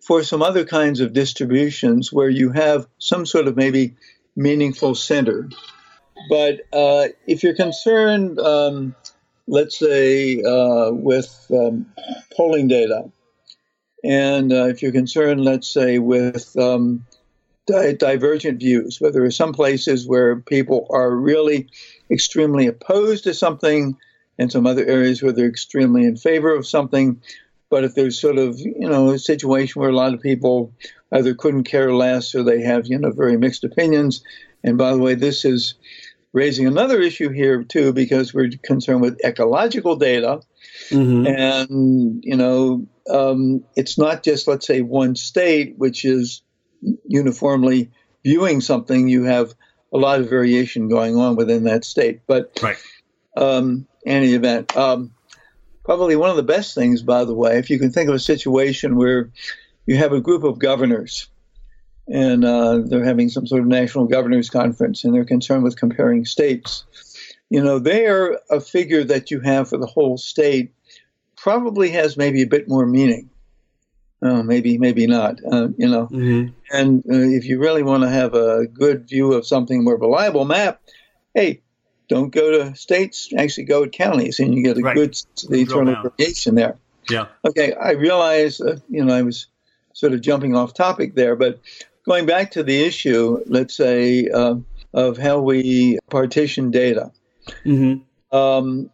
for 0.00 0.22
some 0.22 0.42
other 0.42 0.64
kinds 0.64 1.00
of 1.00 1.12
distributions 1.12 2.12
where 2.12 2.28
you 2.28 2.50
have 2.50 2.86
some 2.98 3.24
sort 3.24 3.46
of 3.46 3.56
maybe 3.56 3.96
meaningful 4.36 4.94
center. 4.94 5.48
But 6.28 6.60
uh, 6.72 7.08
if 7.26 7.42
you're 7.42 7.54
concerned, 7.54 8.38
um, 8.38 8.94
let's 9.46 9.78
say, 9.78 10.42
uh, 10.42 10.90
with 10.92 11.46
um, 11.50 11.86
polling 12.36 12.68
data, 12.68 13.10
and 14.02 14.52
uh, 14.52 14.66
if 14.66 14.82
you're 14.82 14.92
concerned, 14.92 15.42
let's 15.42 15.72
say, 15.72 15.98
with 15.98 16.56
um, 16.58 17.06
di- 17.66 17.94
divergent 17.94 18.58
views, 18.60 19.00
where 19.00 19.12
there 19.12 19.24
are 19.24 19.30
some 19.30 19.52
places 19.52 20.06
where 20.06 20.40
people 20.40 20.86
are 20.90 21.14
really 21.14 21.68
extremely 22.10 22.66
opposed 22.66 23.24
to 23.24 23.34
something, 23.34 23.96
and 24.38 24.50
some 24.50 24.66
other 24.66 24.84
areas 24.84 25.22
where 25.22 25.32
they're 25.32 25.48
extremely 25.48 26.04
in 26.04 26.16
favor 26.16 26.54
of 26.54 26.66
something. 26.66 27.20
But 27.70 27.84
if 27.84 27.94
there's 27.94 28.20
sort 28.20 28.38
of, 28.38 28.58
you 28.58 28.88
know, 28.88 29.10
a 29.10 29.18
situation 29.18 29.80
where 29.80 29.90
a 29.90 29.96
lot 29.96 30.14
of 30.14 30.20
people 30.20 30.72
either 31.12 31.34
couldn't 31.34 31.64
care 31.64 31.94
less 31.94 32.34
or 32.34 32.42
they 32.42 32.60
have, 32.62 32.86
you 32.86 32.98
know, 32.98 33.10
very 33.10 33.36
mixed 33.36 33.64
opinions. 33.64 34.22
And 34.62 34.76
by 34.76 34.92
the 34.92 34.98
way, 34.98 35.14
this 35.14 35.44
is 35.44 35.74
raising 36.34 36.66
another 36.66 37.00
issue 37.00 37.30
here 37.30 37.62
too, 37.62 37.94
because 37.94 38.34
we're 38.34 38.50
concerned 38.62 39.00
with 39.00 39.24
ecological 39.24 39.96
data. 39.96 40.40
Mm-hmm. 40.90 41.26
And, 41.26 42.24
you 42.24 42.36
know, 42.36 42.86
um, 43.08 43.64
it's 43.76 43.96
not 43.96 44.24
just, 44.24 44.48
let's 44.48 44.66
say, 44.66 44.82
one 44.82 45.14
state 45.14 45.78
which 45.78 46.04
is 46.04 46.42
uniformly 47.06 47.90
viewing 48.24 48.60
something. 48.60 49.08
You 49.08 49.22
have 49.24 49.54
a 49.92 49.96
lot 49.96 50.20
of 50.20 50.28
variation 50.28 50.88
going 50.88 51.16
on 51.16 51.36
within 51.36 51.64
that 51.64 51.84
state. 51.84 52.22
But 52.26 52.58
right. 52.60 52.76
um, 53.36 53.86
any 54.04 54.34
event, 54.34 54.76
um, 54.76 55.12
probably 55.84 56.16
one 56.16 56.30
of 56.30 56.36
the 56.36 56.42
best 56.42 56.74
things, 56.74 57.02
by 57.02 57.24
the 57.24 57.34
way, 57.34 57.58
if 57.58 57.70
you 57.70 57.78
can 57.78 57.92
think 57.92 58.08
of 58.08 58.16
a 58.16 58.18
situation 58.18 58.96
where 58.96 59.30
you 59.86 59.96
have 59.96 60.12
a 60.12 60.20
group 60.20 60.42
of 60.42 60.58
governors 60.58 61.28
and 62.08 62.44
uh, 62.44 62.78
they're 62.84 63.04
having 63.04 63.28
some 63.28 63.46
sort 63.46 63.62
of 63.62 63.66
national 63.66 64.06
governors 64.06 64.50
conference 64.50 65.04
and 65.04 65.14
they're 65.14 65.24
concerned 65.24 65.62
with 65.62 65.78
comparing 65.78 66.24
states. 66.24 66.84
You 67.50 67.62
know, 67.62 67.78
they 67.78 68.06
are 68.06 68.40
a 68.50 68.60
figure 68.60 69.04
that 69.04 69.30
you 69.30 69.40
have 69.40 69.68
for 69.68 69.78
the 69.78 69.86
whole 69.86 70.16
state 70.16 70.74
probably 71.36 71.90
has 71.90 72.16
maybe 72.16 72.42
a 72.42 72.46
bit 72.46 72.68
more 72.68 72.86
meaning. 72.86 73.30
Uh, 74.22 74.42
maybe, 74.42 74.78
maybe 74.78 75.06
not. 75.06 75.38
Uh, 75.44 75.68
you 75.76 75.86
know, 75.86 76.06
mm-hmm. 76.06 76.48
and 76.72 77.00
uh, 77.00 77.12
if 77.12 77.44
you 77.44 77.60
really 77.60 77.82
want 77.82 78.02
to 78.02 78.08
have 78.08 78.32
a 78.34 78.66
good 78.66 79.06
view 79.06 79.34
of 79.34 79.46
something 79.46 79.84
more 79.84 79.98
reliable 79.98 80.46
map, 80.46 80.80
hey, 81.34 81.60
don't 82.08 82.30
go 82.30 82.50
to 82.50 82.74
states. 82.74 83.30
Actually, 83.36 83.64
go 83.64 83.84
to 83.84 83.90
counties, 83.90 84.40
and 84.40 84.54
you 84.54 84.62
get 84.62 84.78
a 84.78 84.80
right. 84.80 84.94
good 84.94 85.14
the 85.50 85.60
eternal 85.60 85.96
variation 86.02 86.54
there. 86.54 86.78
Yeah. 87.10 87.26
Okay, 87.46 87.74
I 87.74 87.92
realize, 87.92 88.62
uh, 88.62 88.78
you 88.88 89.04
know, 89.04 89.14
I 89.14 89.20
was 89.20 89.46
sort 89.92 90.14
of 90.14 90.22
jumping 90.22 90.56
off 90.56 90.72
topic 90.72 91.14
there, 91.14 91.36
but 91.36 91.60
going 92.06 92.26
back 92.26 92.52
to 92.52 92.62
the 92.62 92.84
issue, 92.84 93.42
let's 93.46 93.76
say, 93.76 94.28
uh, 94.28 94.56
of 94.92 95.18
how 95.18 95.40
we 95.40 95.98
partition 96.10 96.70
data. 96.70 97.12
Mm-hmm. 97.64 98.36
Um, 98.36 98.90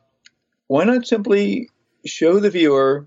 why 0.67 0.85
not 0.85 1.07
simply 1.07 1.69
show 2.05 2.41
the 2.41 2.51
viewer 2.51 3.07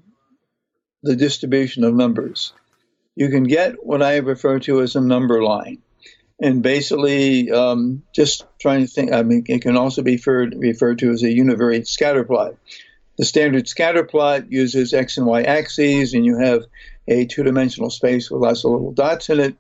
the 1.04 1.16
distribution 1.16 1.84
of 1.84 1.94
numbers. 1.94 2.54
You 3.16 3.30
can 3.30 3.44
get 3.44 3.86
what 3.86 4.02
I 4.02 4.18
refer 4.18 4.60
to 4.60 4.82
as 4.82 4.96
a 4.96 5.02
number 5.02 5.44
line. 5.44 5.80
And 6.42 6.64
basically, 6.64 7.52
um, 7.52 8.04
just 8.14 8.46
trying 8.60 8.82
to 8.82 8.88
think, 8.88 9.14
I 9.14 9.22
mean, 9.22 9.44
it 9.48 9.62
can 9.62 9.78
also 9.78 10.02
be 10.02 10.14
referred, 10.14 10.56
referred 10.58 11.00
to 11.00 11.12
as 11.12 11.22
a 11.24 11.28
univariate 11.28 11.88
scatter 11.88 12.24
plot. 12.24 12.56
The 13.18 13.26
standard 13.26 13.68
scatter 13.68 14.04
plot 14.04 14.52
uses 14.52 14.94
x 14.94 15.18
and 15.18 15.28
y 15.28 15.44
axes, 15.44 16.14
and 16.14 16.26
you 16.26 16.38
have 16.40 16.64
a 17.08 17.26
two 17.26 17.44
dimensional 17.44 17.92
space 17.92 18.32
with 18.32 18.42
lots 18.42 18.66
of 18.66 18.72
little 18.72 18.92
dots 18.92 19.30
in 19.30 19.40
it. 19.40 19.56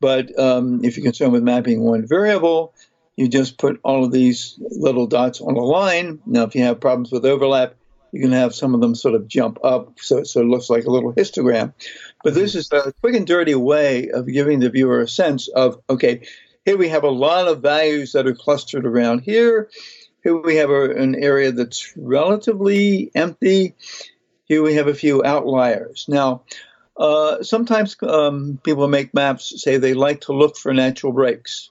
But 0.00 0.38
um, 0.38 0.84
if 0.84 0.96
you're 0.96 1.04
concerned 1.04 1.32
with 1.32 1.42
mapping 1.42 1.82
one 1.82 2.06
variable, 2.06 2.74
you 3.16 3.28
just 3.28 3.58
put 3.58 3.80
all 3.82 4.04
of 4.04 4.12
these 4.12 4.56
little 4.60 5.06
dots 5.06 5.40
on 5.40 5.56
a 5.56 5.64
line. 5.64 6.20
Now, 6.24 6.44
if 6.44 6.54
you 6.54 6.62
have 6.62 6.80
problems 6.80 7.10
with 7.10 7.24
overlap, 7.24 7.74
you 8.12 8.20
can 8.20 8.32
have 8.32 8.54
some 8.54 8.74
of 8.74 8.80
them 8.80 8.94
sort 8.94 9.14
of 9.14 9.28
jump 9.28 9.58
up 9.64 9.98
so, 10.00 10.22
so 10.22 10.40
it 10.40 10.46
looks 10.46 10.70
like 10.70 10.84
a 10.84 10.90
little 10.90 11.12
histogram. 11.12 11.74
But 12.22 12.34
this 12.34 12.54
is 12.54 12.70
a 12.72 12.92
quick 13.00 13.16
and 13.16 13.26
dirty 13.26 13.54
way 13.54 14.10
of 14.10 14.26
giving 14.26 14.60
the 14.60 14.70
viewer 14.70 15.00
a 15.00 15.08
sense 15.08 15.48
of 15.48 15.82
okay, 15.90 16.22
here 16.64 16.76
we 16.76 16.88
have 16.90 17.04
a 17.04 17.10
lot 17.10 17.48
of 17.48 17.60
values 17.60 18.12
that 18.12 18.26
are 18.26 18.34
clustered 18.34 18.86
around 18.86 19.20
here. 19.20 19.68
Here 20.22 20.36
we 20.36 20.56
have 20.56 20.70
a, 20.70 20.90
an 20.90 21.14
area 21.14 21.52
that's 21.52 21.92
relatively 21.96 23.10
empty. 23.14 23.74
Here 24.44 24.62
we 24.62 24.74
have 24.74 24.88
a 24.88 24.94
few 24.94 25.24
outliers. 25.24 26.06
Now, 26.08 26.42
uh, 26.98 27.42
sometimes 27.42 27.96
um, 28.02 28.58
people 28.64 28.88
make 28.88 29.14
maps 29.14 29.62
say 29.62 29.76
they 29.76 29.94
like 29.94 30.22
to 30.22 30.32
look 30.32 30.56
for 30.56 30.74
natural 30.74 31.12
breaks. 31.12 31.70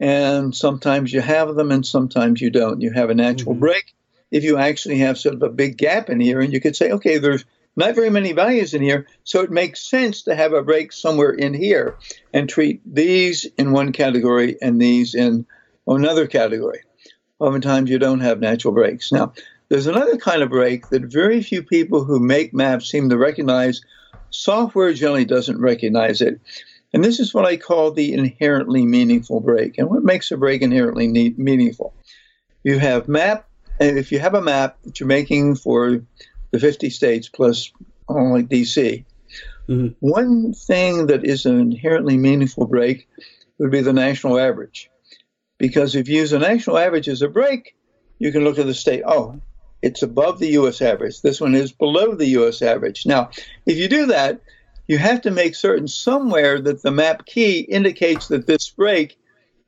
And 0.00 0.54
sometimes 0.54 1.12
you 1.12 1.20
have 1.20 1.54
them 1.54 1.72
and 1.72 1.86
sometimes 1.86 2.40
you 2.40 2.50
don't. 2.50 2.80
You 2.80 2.92
have 2.92 3.10
a 3.10 3.14
natural 3.14 3.52
mm-hmm. 3.52 3.60
break 3.60 3.94
if 4.30 4.44
you 4.44 4.58
actually 4.58 4.98
have 4.98 5.18
sort 5.18 5.34
of 5.34 5.42
a 5.42 5.48
big 5.48 5.76
gap 5.76 6.10
in 6.10 6.20
here 6.20 6.40
and 6.40 6.52
you 6.52 6.60
could 6.60 6.76
say, 6.76 6.90
okay, 6.90 7.18
there's 7.18 7.44
not 7.76 7.94
very 7.94 8.10
many 8.10 8.32
values 8.32 8.74
in 8.74 8.82
here, 8.82 9.06
so 9.22 9.40
it 9.40 9.52
makes 9.52 9.80
sense 9.80 10.22
to 10.22 10.34
have 10.34 10.52
a 10.52 10.62
break 10.62 10.92
somewhere 10.92 11.30
in 11.30 11.54
here 11.54 11.96
and 12.34 12.48
treat 12.48 12.80
these 12.84 13.44
in 13.56 13.70
one 13.70 13.92
category 13.92 14.56
and 14.60 14.80
these 14.80 15.14
in 15.14 15.46
another 15.86 16.26
category. 16.26 16.80
Oftentimes 17.38 17.88
you 17.88 18.00
don't 18.00 18.20
have 18.20 18.40
natural 18.40 18.74
breaks. 18.74 19.12
Now, 19.12 19.32
there's 19.68 19.86
another 19.86 20.16
kind 20.16 20.42
of 20.42 20.50
break 20.50 20.88
that 20.88 21.02
very 21.02 21.42
few 21.42 21.62
people 21.62 22.04
who 22.04 22.20
make 22.20 22.54
maps 22.54 22.90
seem 22.90 23.08
to 23.10 23.18
recognize. 23.18 23.82
Software 24.30 24.92
generally 24.92 25.24
doesn't 25.24 25.60
recognize 25.60 26.20
it. 26.20 26.40
And 26.92 27.04
this 27.04 27.20
is 27.20 27.34
what 27.34 27.44
I 27.44 27.56
call 27.56 27.90
the 27.90 28.12
inherently 28.14 28.86
meaningful 28.86 29.40
break. 29.40 29.78
And 29.78 29.90
what 29.90 30.04
makes 30.04 30.30
a 30.30 30.36
break 30.36 30.62
inherently 30.62 31.34
meaningful? 31.36 31.94
You 32.64 32.78
have 32.78 33.08
map 33.08 33.48
and 33.80 33.98
if 33.98 34.12
you 34.12 34.18
have 34.18 34.34
a 34.34 34.42
map 34.42 34.76
that 34.84 34.98
you're 34.98 35.06
making 35.06 35.56
for 35.56 36.00
the 36.50 36.58
50 36.58 36.90
states 36.90 37.28
plus 37.28 37.72
only 38.08 38.42
DC, 38.42 39.04
mm-hmm. 39.68 39.88
one 40.00 40.52
thing 40.52 41.06
that 41.06 41.24
is 41.24 41.46
an 41.46 41.60
inherently 41.60 42.16
meaningful 42.16 42.66
break 42.66 43.08
would 43.58 43.70
be 43.70 43.80
the 43.80 43.92
national 43.92 44.38
average. 44.38 44.90
Because 45.58 45.94
if 45.94 46.08
you 46.08 46.18
use 46.18 46.32
a 46.32 46.38
national 46.38 46.78
average 46.78 47.08
as 47.08 47.22
a 47.22 47.28
break, 47.28 47.76
you 48.18 48.32
can 48.32 48.44
look 48.44 48.58
at 48.58 48.66
the 48.66 48.74
state, 48.74 49.02
oh, 49.06 49.40
it's 49.82 50.02
above 50.02 50.38
the 50.38 50.50
U.S. 50.50 50.82
average. 50.82 51.20
This 51.22 51.40
one 51.40 51.54
is 51.54 51.72
below 51.72 52.14
the 52.14 52.26
U.S. 52.26 52.62
average. 52.62 53.06
Now, 53.06 53.30
if 53.66 53.76
you 53.76 53.88
do 53.88 54.06
that, 54.06 54.40
you 54.86 54.98
have 54.98 55.20
to 55.22 55.30
make 55.30 55.54
certain 55.54 55.86
somewhere 55.86 56.60
that 56.60 56.82
the 56.82 56.90
map 56.90 57.26
key 57.26 57.60
indicates 57.60 58.28
that 58.28 58.46
this 58.46 58.70
break 58.70 59.18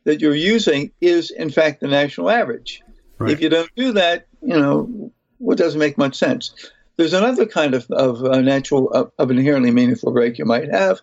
that 0.04 0.20
you're 0.20 0.34
using 0.34 0.90
is, 1.00 1.30
in 1.30 1.50
fact, 1.50 1.80
the 1.80 1.88
national 1.88 2.30
average. 2.30 2.82
Right. 3.18 3.30
If 3.30 3.40
you 3.40 3.50
don't 3.50 3.70
do 3.76 3.92
that, 3.92 4.26
you 4.42 4.58
know, 4.58 5.12
what 5.38 5.58
doesn't 5.58 5.78
make 5.78 5.98
much 5.98 6.16
sense. 6.16 6.70
There's 6.96 7.12
another 7.12 7.46
kind 7.46 7.74
of, 7.74 7.90
of 7.90 8.22
a 8.24 8.42
natural, 8.42 8.90
of, 8.90 9.12
of, 9.18 9.30
inherently 9.30 9.70
meaningful 9.70 10.12
break 10.12 10.38
you 10.38 10.44
might 10.44 10.70
have. 10.70 11.00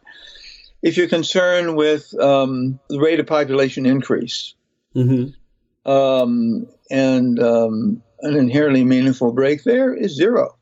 If 0.82 0.98
you're 0.98 1.08
concerned 1.08 1.76
with 1.76 2.14
um, 2.20 2.80
the 2.90 3.00
rate 3.00 3.20
of 3.20 3.28
population 3.28 3.86
increase, 3.86 4.54
mm-hmm. 4.96 5.90
um, 5.90 6.68
and 6.90 7.40
um, 7.40 8.04
an 8.22 8.36
inherently 8.36 8.84
meaningful 8.84 9.32
break 9.32 9.64
there 9.64 9.94
is 9.94 10.16
zero, 10.16 10.56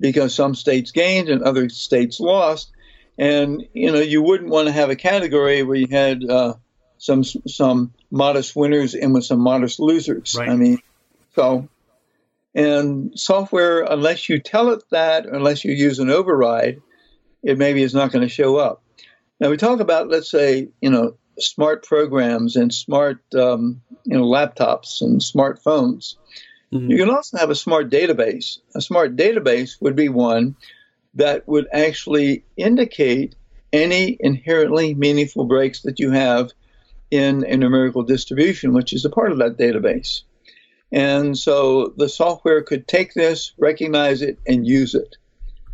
because 0.00 0.34
some 0.34 0.54
states 0.54 0.90
gained 0.90 1.28
and 1.28 1.42
other 1.42 1.68
states 1.68 2.20
lost, 2.20 2.70
and 3.18 3.66
you 3.72 3.92
know 3.92 4.00
you 4.00 4.22
wouldn't 4.22 4.50
want 4.50 4.66
to 4.66 4.72
have 4.72 4.90
a 4.90 4.96
category 4.96 5.62
where 5.62 5.76
you 5.76 5.88
had 5.90 6.24
uh, 6.28 6.54
some 6.98 7.24
some 7.24 7.92
modest 8.10 8.54
winners 8.54 8.94
and 8.94 9.14
with 9.14 9.24
some 9.24 9.40
modest 9.40 9.80
losers. 9.80 10.36
Right. 10.38 10.48
I 10.48 10.56
mean, 10.56 10.78
so 11.34 11.68
and 12.54 13.18
software, 13.18 13.82
unless 13.82 14.28
you 14.28 14.38
tell 14.38 14.70
it 14.70 14.82
that, 14.90 15.26
unless 15.26 15.64
you 15.64 15.72
use 15.72 15.98
an 15.98 16.10
override, 16.10 16.82
it 17.42 17.58
maybe 17.58 17.82
is 17.82 17.94
not 17.94 18.12
going 18.12 18.22
to 18.22 18.28
show 18.28 18.56
up. 18.56 18.82
Now 19.40 19.50
we 19.50 19.56
talk 19.56 19.80
about, 19.80 20.08
let's 20.08 20.30
say, 20.30 20.68
you 20.80 20.90
know, 20.90 21.16
smart 21.38 21.84
programs 21.84 22.56
and 22.56 22.72
smart, 22.72 23.20
um, 23.34 23.80
you 24.04 24.16
know, 24.16 24.24
laptops 24.24 25.00
and 25.00 25.20
smartphones. 25.20 26.16
Mm-hmm. 26.72 26.90
You 26.90 26.96
can 26.98 27.10
also 27.10 27.38
have 27.38 27.50
a 27.50 27.54
smart 27.54 27.90
database. 27.90 28.58
A 28.74 28.80
smart 28.80 29.16
database 29.16 29.80
would 29.80 29.94
be 29.94 30.08
one 30.08 30.56
that 31.14 31.46
would 31.46 31.68
actually 31.72 32.44
indicate 32.56 33.34
any 33.72 34.16
inherently 34.18 34.94
meaningful 34.94 35.44
breaks 35.44 35.82
that 35.82 35.98
you 35.98 36.10
have 36.10 36.50
in 37.10 37.44
a 37.44 37.56
numerical 37.56 38.02
distribution, 38.02 38.72
which 38.72 38.92
is 38.92 39.04
a 39.04 39.10
part 39.10 39.32
of 39.32 39.38
that 39.38 39.58
database. 39.58 40.22
And 40.90 41.36
so 41.36 41.92
the 41.96 42.08
software 42.08 42.62
could 42.62 42.88
take 42.88 43.14
this, 43.14 43.52
recognize 43.58 44.22
it, 44.22 44.38
and 44.46 44.66
use 44.66 44.94
it. 44.94 45.16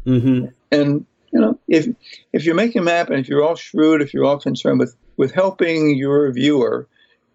Mm-hmm. 0.06 0.46
And 0.70 1.06
you 1.32 1.40
know, 1.40 1.58
if 1.68 1.88
if 2.32 2.44
you're 2.44 2.54
making 2.54 2.80
a 2.80 2.84
map 2.84 3.10
and 3.10 3.18
if 3.18 3.28
you're 3.28 3.44
all 3.44 3.56
shrewd, 3.56 4.00
if 4.00 4.14
you're 4.14 4.24
all 4.24 4.38
concerned 4.38 4.78
with 4.78 4.96
with 5.16 5.32
helping 5.32 5.96
your 5.96 6.32
viewer, 6.32 6.88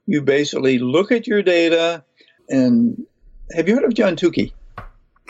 you 0.05 0.21
basically 0.21 0.79
look 0.79 1.11
at 1.11 1.27
your 1.27 1.43
data 1.43 2.03
and 2.49 3.05
have 3.53 3.67
you 3.67 3.75
heard 3.75 3.85
of 3.85 3.93
John 3.93 4.15
Tukey? 4.15 4.53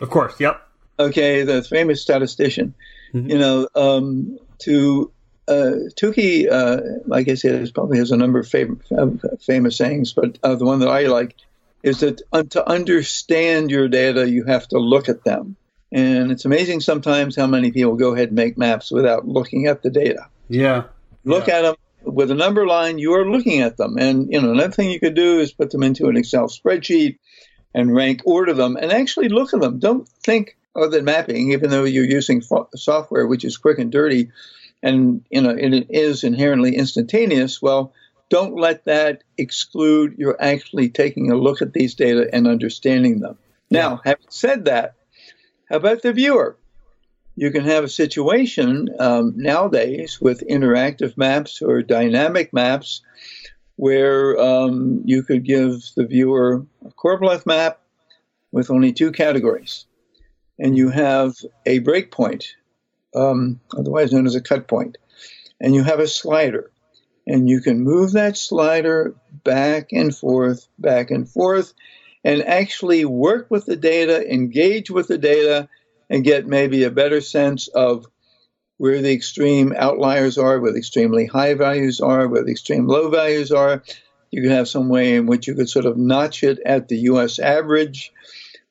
Of 0.01 0.09
course, 0.09 0.39
yep. 0.39 0.67
Okay, 0.99 1.43
the 1.43 1.63
famous 1.63 2.01
statistician. 2.01 2.73
Mm-hmm. 3.13 3.29
You 3.29 3.37
know, 3.37 3.67
um, 3.75 4.39
to 4.59 5.11
uh, 5.47 5.73
Tukey, 5.95 6.51
uh, 6.51 6.81
like 7.05 7.27
I 7.27 7.35
said, 7.35 7.73
probably 7.73 7.97
has 7.99 8.11
a 8.11 8.17
number 8.17 8.39
of 8.39 8.47
fam- 8.47 8.81
famous 9.41 9.77
sayings, 9.77 10.13
but 10.13 10.39
uh, 10.43 10.55
the 10.55 10.65
one 10.65 10.79
that 10.79 10.89
I 10.89 11.07
like 11.07 11.35
is 11.83 11.99
that 11.99 12.21
to 12.51 12.67
understand 12.67 13.69
your 13.69 13.89
data, 13.89 14.29
you 14.29 14.45
have 14.45 14.67
to 14.69 14.79
look 14.79 15.09
at 15.09 15.23
them. 15.23 15.57
And 15.91 16.31
it's 16.31 16.45
amazing 16.45 16.79
sometimes 16.79 17.35
how 17.35 17.45
many 17.45 17.71
people 17.71 17.95
go 17.95 18.13
ahead 18.13 18.29
and 18.29 18.35
make 18.35 18.57
maps 18.57 18.89
without 18.89 19.27
looking 19.27 19.67
at 19.67 19.83
the 19.83 19.91
data. 19.91 20.27
Yeah. 20.47 20.83
Look 21.23 21.47
yeah. 21.47 21.57
at 21.57 21.61
them 21.61 21.75
with 22.03 22.31
a 22.31 22.35
number 22.35 22.65
line, 22.65 22.97
you 22.97 23.13
are 23.13 23.29
looking 23.29 23.61
at 23.61 23.77
them. 23.77 23.97
And, 23.97 24.31
you 24.31 24.41
know, 24.41 24.51
another 24.51 24.71
thing 24.71 24.89
you 24.89 24.99
could 24.99 25.13
do 25.13 25.39
is 25.39 25.51
put 25.51 25.71
them 25.71 25.83
into 25.83 26.07
an 26.07 26.17
Excel 26.17 26.47
spreadsheet 26.47 27.19
and 27.73 27.93
rank 27.93 28.21
order 28.25 28.53
them 28.53 28.75
and 28.75 28.91
actually 28.91 29.29
look 29.29 29.53
at 29.53 29.61
them. 29.61 29.79
Don't 29.79 30.07
think 30.07 30.57
other 30.75 30.89
than 30.89 31.05
mapping, 31.05 31.51
even 31.51 31.69
though 31.69 31.83
you're 31.83 32.05
using 32.05 32.41
fo- 32.41 32.69
software 32.75 33.27
which 33.27 33.45
is 33.45 33.57
quick 33.57 33.79
and 33.79 33.91
dirty 33.91 34.31
and, 34.81 35.23
you 35.29 35.41
know, 35.41 35.51
it 35.51 35.87
is 35.89 36.23
inherently 36.23 36.75
instantaneous. 36.75 37.61
Well, 37.61 37.93
don't 38.29 38.55
let 38.55 38.85
that 38.85 39.23
exclude 39.37 40.15
you're 40.17 40.41
actually 40.41 40.89
taking 40.89 41.31
a 41.31 41.35
look 41.35 41.61
at 41.61 41.73
these 41.73 41.95
data 41.95 42.27
and 42.33 42.47
understanding 42.47 43.19
them. 43.19 43.37
Now, 43.69 44.01
having 44.03 44.25
said 44.29 44.65
that, 44.65 44.95
how 45.69 45.77
about 45.77 46.01
the 46.01 46.13
viewer? 46.13 46.57
You 47.35 47.49
can 47.51 47.63
have 47.63 47.83
a 47.83 47.89
situation 47.89 48.89
um, 48.99 49.33
nowadays 49.37 50.19
with 50.21 50.47
interactive 50.47 51.17
maps 51.17 51.61
or 51.61 51.81
dynamic 51.81 52.53
maps 52.53 53.01
where 53.75 54.39
um, 54.39 55.01
you 55.05 55.23
could 55.23 55.43
give 55.43 55.81
the 55.95 56.05
viewer 56.05 56.65
a 56.85 56.89
choropleth 56.91 57.45
map 57.45 57.79
with 58.51 58.69
only 58.69 58.93
two 58.93 59.11
categories. 59.11 59.85
And 60.59 60.77
you 60.77 60.89
have 60.89 61.35
a 61.65 61.79
breakpoint, 61.79 62.45
um, 63.15 63.59
otherwise 63.75 64.13
known 64.13 64.27
as 64.27 64.35
a 64.35 64.41
cut 64.41 64.67
point, 64.67 64.97
and 65.59 65.73
you 65.73 65.83
have 65.83 65.99
a 65.99 66.07
slider. 66.07 66.69
And 67.25 67.49
you 67.49 67.61
can 67.61 67.79
move 67.79 68.11
that 68.11 68.37
slider 68.37 69.15
back 69.43 69.91
and 69.91 70.15
forth, 70.15 70.67
back 70.77 71.09
and 71.09 71.27
forth, 71.27 71.73
and 72.23 72.43
actually 72.43 73.05
work 73.05 73.49
with 73.49 73.65
the 73.65 73.75
data, 73.75 74.31
engage 74.31 74.91
with 74.91 75.07
the 75.07 75.17
data, 75.17 75.67
and 76.09 76.23
get 76.23 76.45
maybe 76.45 76.83
a 76.83 76.91
better 76.91 77.21
sense 77.21 77.67
of 77.69 78.05
where 78.77 79.01
the 79.01 79.13
extreme 79.13 79.73
outliers 79.77 80.37
are, 80.37 80.59
where 80.59 80.71
the 80.71 80.79
extremely 80.79 81.25
high 81.25 81.53
values 81.53 81.99
are, 82.01 82.27
where 82.27 82.43
the 82.43 82.51
extreme 82.51 82.87
low 82.87 83.09
values 83.09 83.51
are. 83.51 83.83
You 84.31 84.41
could 84.41 84.51
have 84.51 84.67
some 84.67 84.89
way 84.89 85.15
in 85.15 85.27
which 85.27 85.47
you 85.47 85.53
could 85.53 85.69
sort 85.69 85.85
of 85.85 85.97
notch 85.97 86.43
it 86.43 86.59
at 86.65 86.87
the 86.87 86.97
US 86.97 87.39
average. 87.39 88.11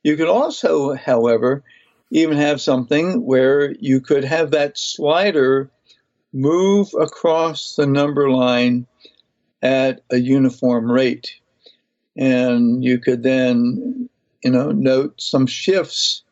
You 0.02 0.16
could 0.16 0.28
also, 0.28 0.94
however, 0.94 1.62
even 2.10 2.36
have 2.36 2.60
something 2.60 3.24
where 3.24 3.72
you 3.72 4.00
could 4.00 4.24
have 4.24 4.50
that 4.50 4.76
slider 4.76 5.70
move 6.32 6.88
across 6.98 7.76
the 7.76 7.86
number 7.86 8.30
line 8.30 8.86
at 9.62 10.02
a 10.10 10.18
uniform 10.18 10.90
rate. 10.90 11.34
And 12.16 12.84
you 12.84 12.98
could 12.98 13.22
then, 13.22 14.08
you 14.42 14.50
know, 14.50 14.72
note 14.72 15.20
some 15.20 15.46
shifts 15.46 16.22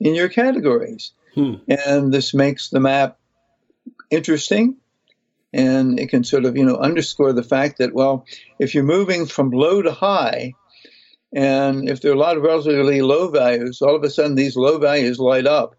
in 0.00 0.14
your 0.14 0.28
categories. 0.28 1.12
Hmm. 1.34 1.54
And 1.68 2.12
this 2.12 2.34
makes 2.34 2.70
the 2.70 2.80
map 2.80 3.18
interesting 4.10 4.76
and 5.52 5.98
it 5.98 6.08
can 6.08 6.24
sort 6.24 6.44
of, 6.44 6.56
you 6.56 6.64
know, 6.64 6.76
underscore 6.76 7.32
the 7.32 7.42
fact 7.42 7.78
that, 7.78 7.92
well, 7.92 8.24
if 8.58 8.74
you're 8.74 8.84
moving 8.84 9.26
from 9.26 9.50
low 9.50 9.82
to 9.82 9.92
high, 9.92 10.54
and 11.32 11.88
if 11.88 12.00
there 12.00 12.12
are 12.12 12.14
a 12.14 12.18
lot 12.18 12.36
of 12.36 12.42
relatively 12.42 13.02
low 13.02 13.28
values, 13.30 13.82
all 13.82 13.96
of 13.96 14.04
a 14.04 14.10
sudden 14.10 14.34
these 14.34 14.56
low 14.56 14.78
values 14.78 15.18
light 15.18 15.46
up 15.46 15.74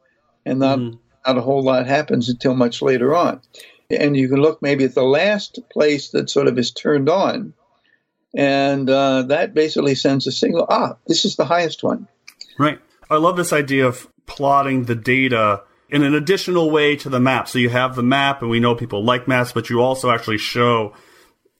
and 0.46 0.60
not, 0.60 0.80
mm 0.80 0.98
not 1.26 1.38
a 1.38 1.42
whole 1.42 1.64
lot 1.64 1.86
happens 1.86 2.30
until 2.30 2.56
much 2.56 2.82
later 2.82 3.16
on. 3.16 3.42
And 3.90 4.18
you 4.18 4.30
can 4.30 4.42
look 4.42 4.62
maybe 4.62 4.86
at 4.86 4.96
the 4.96 5.04
last 5.04 5.60
place 5.72 6.10
that 6.10 6.30
sort 6.30 6.48
of 6.48 6.58
is 6.58 6.72
turned 6.72 7.10
on, 7.10 7.54
and 8.36 8.90
uh, 8.90 9.24
that 9.24 9.54
basically 9.54 9.96
sends 9.96 10.26
a 10.26 10.32
signal 10.32 10.66
ah, 10.70 10.96
this 11.08 11.26
is 11.26 11.36
the 11.36 11.46
highest 11.46 11.84
one. 11.84 12.08
Right. 12.58 12.80
I 13.10 13.18
love 13.18 13.36
this 13.38 13.54
idea 13.54 13.86
of 13.86 14.08
plotting 14.26 14.86
the 14.86 14.96
data 14.96 15.62
in 15.92 16.04
an 16.04 16.16
additional 16.16 16.72
way 16.72 16.96
to 16.96 17.10
the 17.10 17.20
map. 17.20 17.48
So 17.48 17.60
you 17.60 17.70
have 17.70 17.96
the 17.96 18.04
map, 18.04 18.42
and 18.42 18.50
we 18.50 18.60
know 18.60 18.76
people 18.76 19.04
like 19.04 19.28
maps, 19.28 19.52
but 19.52 19.70
you 19.70 19.82
also 19.82 20.10
actually 20.10 20.38
show, 20.38 20.94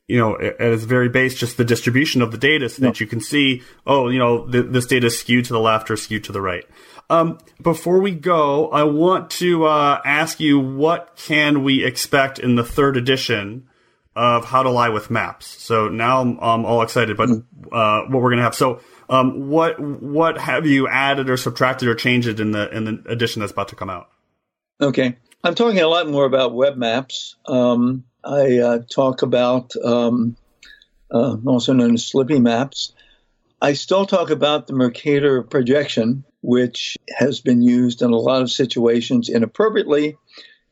you 0.08 0.18
know, 0.18 0.36
at 0.40 0.60
its 0.60 0.84
very 0.84 1.10
base, 1.10 1.38
just 1.38 1.58
the 1.58 1.66
distribution 1.66 2.22
of 2.22 2.32
the 2.32 2.38
data 2.38 2.70
so 2.70 2.82
that 2.84 3.00
you 3.00 3.08
can 3.08 3.20
see, 3.20 3.62
oh, 3.86 4.08
you 4.10 4.20
know, 4.20 4.48
th- 4.48 4.68
this 4.70 4.86
data 4.86 5.08
is 5.08 5.20
skewed 5.20 5.46
to 5.46 5.54
the 5.54 5.60
left 5.60 5.92
or 5.92 5.98
skewed 5.98 6.24
to 6.24 6.32
the 6.32 6.42
right. 6.42 6.66
Um, 7.10 7.40
before 7.62 8.00
we 8.00 8.12
go, 8.12 8.70
I 8.70 8.84
want 8.84 9.32
to 9.32 9.66
uh, 9.66 10.02
ask 10.06 10.40
you 10.40 10.60
what 10.60 11.18
can 11.18 11.64
we 11.64 11.84
expect 11.84 12.40
in 12.40 12.56
the 12.56 12.64
third 12.64 12.96
edition 12.96 13.68
of 14.16 14.46
How 14.46 14.64
to 14.64 14.70
Lie 14.70 14.90
with 14.90 15.10
Maps. 15.10 15.46
So 15.48 15.90
now 15.90 16.22
I'm, 16.22 16.40
I'm 16.42 16.66
all 16.66 16.82
excited, 16.82 17.18
but 17.18 17.30
mm-hmm. 17.30 17.68
uh, 17.74 18.10
what 18.10 18.22
we're 18.22 18.30
gonna 18.30 18.44
have. 18.44 18.56
So 18.56 18.80
um, 19.10 19.50
what 19.50 19.78
what 19.80 20.38
have 20.38 20.66
you 20.66 20.88
added 20.88 21.30
or 21.30 21.36
subtracted 21.36 21.90
or 21.90 21.96
changed 21.96 22.40
in 22.40 22.52
the 22.52 22.70
in 22.70 22.86
the 22.86 23.04
edition 23.08 23.42
that's 23.42 23.52
about 23.52 23.68
to 23.70 23.76
come 23.76 23.90
out? 23.90 24.10
Okay, 24.82 25.16
I'm 25.44 25.54
talking 25.54 25.80
a 25.80 25.88
lot 25.88 26.10
more 26.10 26.26
about 26.26 26.56
web 26.56 26.76
maps. 26.76 27.36
Um, 27.46 28.04
I 28.24 28.58
uh, 28.58 28.80
talk 28.80 29.22
about 29.22 29.76
um, 29.76 30.36
uh, 31.12 31.38
also 31.46 31.74
known 31.74 31.94
as 31.94 32.08
Slippy 32.08 32.40
maps. 32.40 32.92
I 33.62 33.74
still 33.74 34.08
talk 34.08 34.32
about 34.32 34.66
the 34.66 34.74
Mercator 34.74 35.44
projection, 35.44 36.24
which 36.42 36.98
has 37.16 37.42
been 37.42 37.62
used 37.62 38.02
in 38.02 38.10
a 38.10 38.18
lot 38.18 38.42
of 38.42 38.50
situations 38.50 39.30
inappropriately 39.30 40.18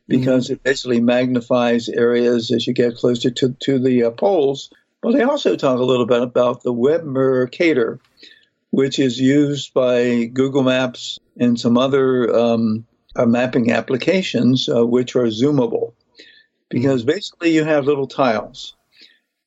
because 0.08 0.46
mm-hmm. 0.46 0.54
it 0.54 0.64
basically 0.64 1.00
magnifies 1.00 1.88
areas 1.88 2.50
as 2.50 2.66
you 2.66 2.72
get 2.72 2.96
closer 2.96 3.30
to, 3.30 3.54
to 3.60 3.78
the 3.78 4.02
uh, 4.04 4.10
poles. 4.10 4.70
But 5.02 5.14
I 5.14 5.22
also 5.22 5.54
talk 5.54 5.78
a 5.78 5.84
little 5.84 6.06
bit 6.06 6.20
about 6.20 6.64
the 6.64 6.72
Web 6.72 7.04
Mercator, 7.04 8.00
which 8.70 8.98
is 8.98 9.20
used 9.20 9.72
by 9.72 10.24
Google 10.24 10.64
Maps 10.64 11.20
and 11.38 11.60
some 11.60 11.78
other 11.78 12.34
um, 12.36 12.86
uh, 13.16 13.26
mapping 13.26 13.70
applications, 13.70 14.68
uh, 14.68 14.86
which 14.86 15.16
are 15.16 15.24
zoomable. 15.24 15.92
Because 16.68 17.02
basically, 17.02 17.50
you 17.50 17.64
have 17.64 17.84
little 17.84 18.06
tiles. 18.06 18.76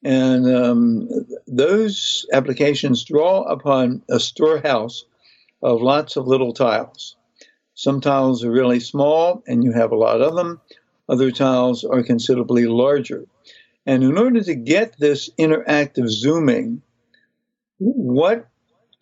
And 0.03 0.53
um, 0.53 1.09
those 1.47 2.25
applications 2.33 3.05
draw 3.05 3.43
upon 3.43 4.03
a 4.09 4.19
storehouse 4.19 5.05
of 5.61 5.81
lots 5.81 6.17
of 6.17 6.27
little 6.27 6.53
tiles. 6.53 7.15
Some 7.73 8.01
tiles 8.01 8.43
are 8.43 8.51
really 8.51 8.81
small, 8.81 9.43
and 9.47 9.63
you 9.63 9.71
have 9.71 9.91
a 9.91 9.97
lot 9.97 10.21
of 10.21 10.35
them. 10.35 10.59
Other 11.07 11.31
tiles 11.31 11.83
are 11.85 12.03
considerably 12.03 12.65
larger. 12.65 13.25
And 13.85 14.03
in 14.03 14.17
order 14.17 14.41
to 14.41 14.55
get 14.55 14.97
this 14.97 15.29
interactive 15.39 16.07
zooming, 16.07 16.81
what 17.77 18.47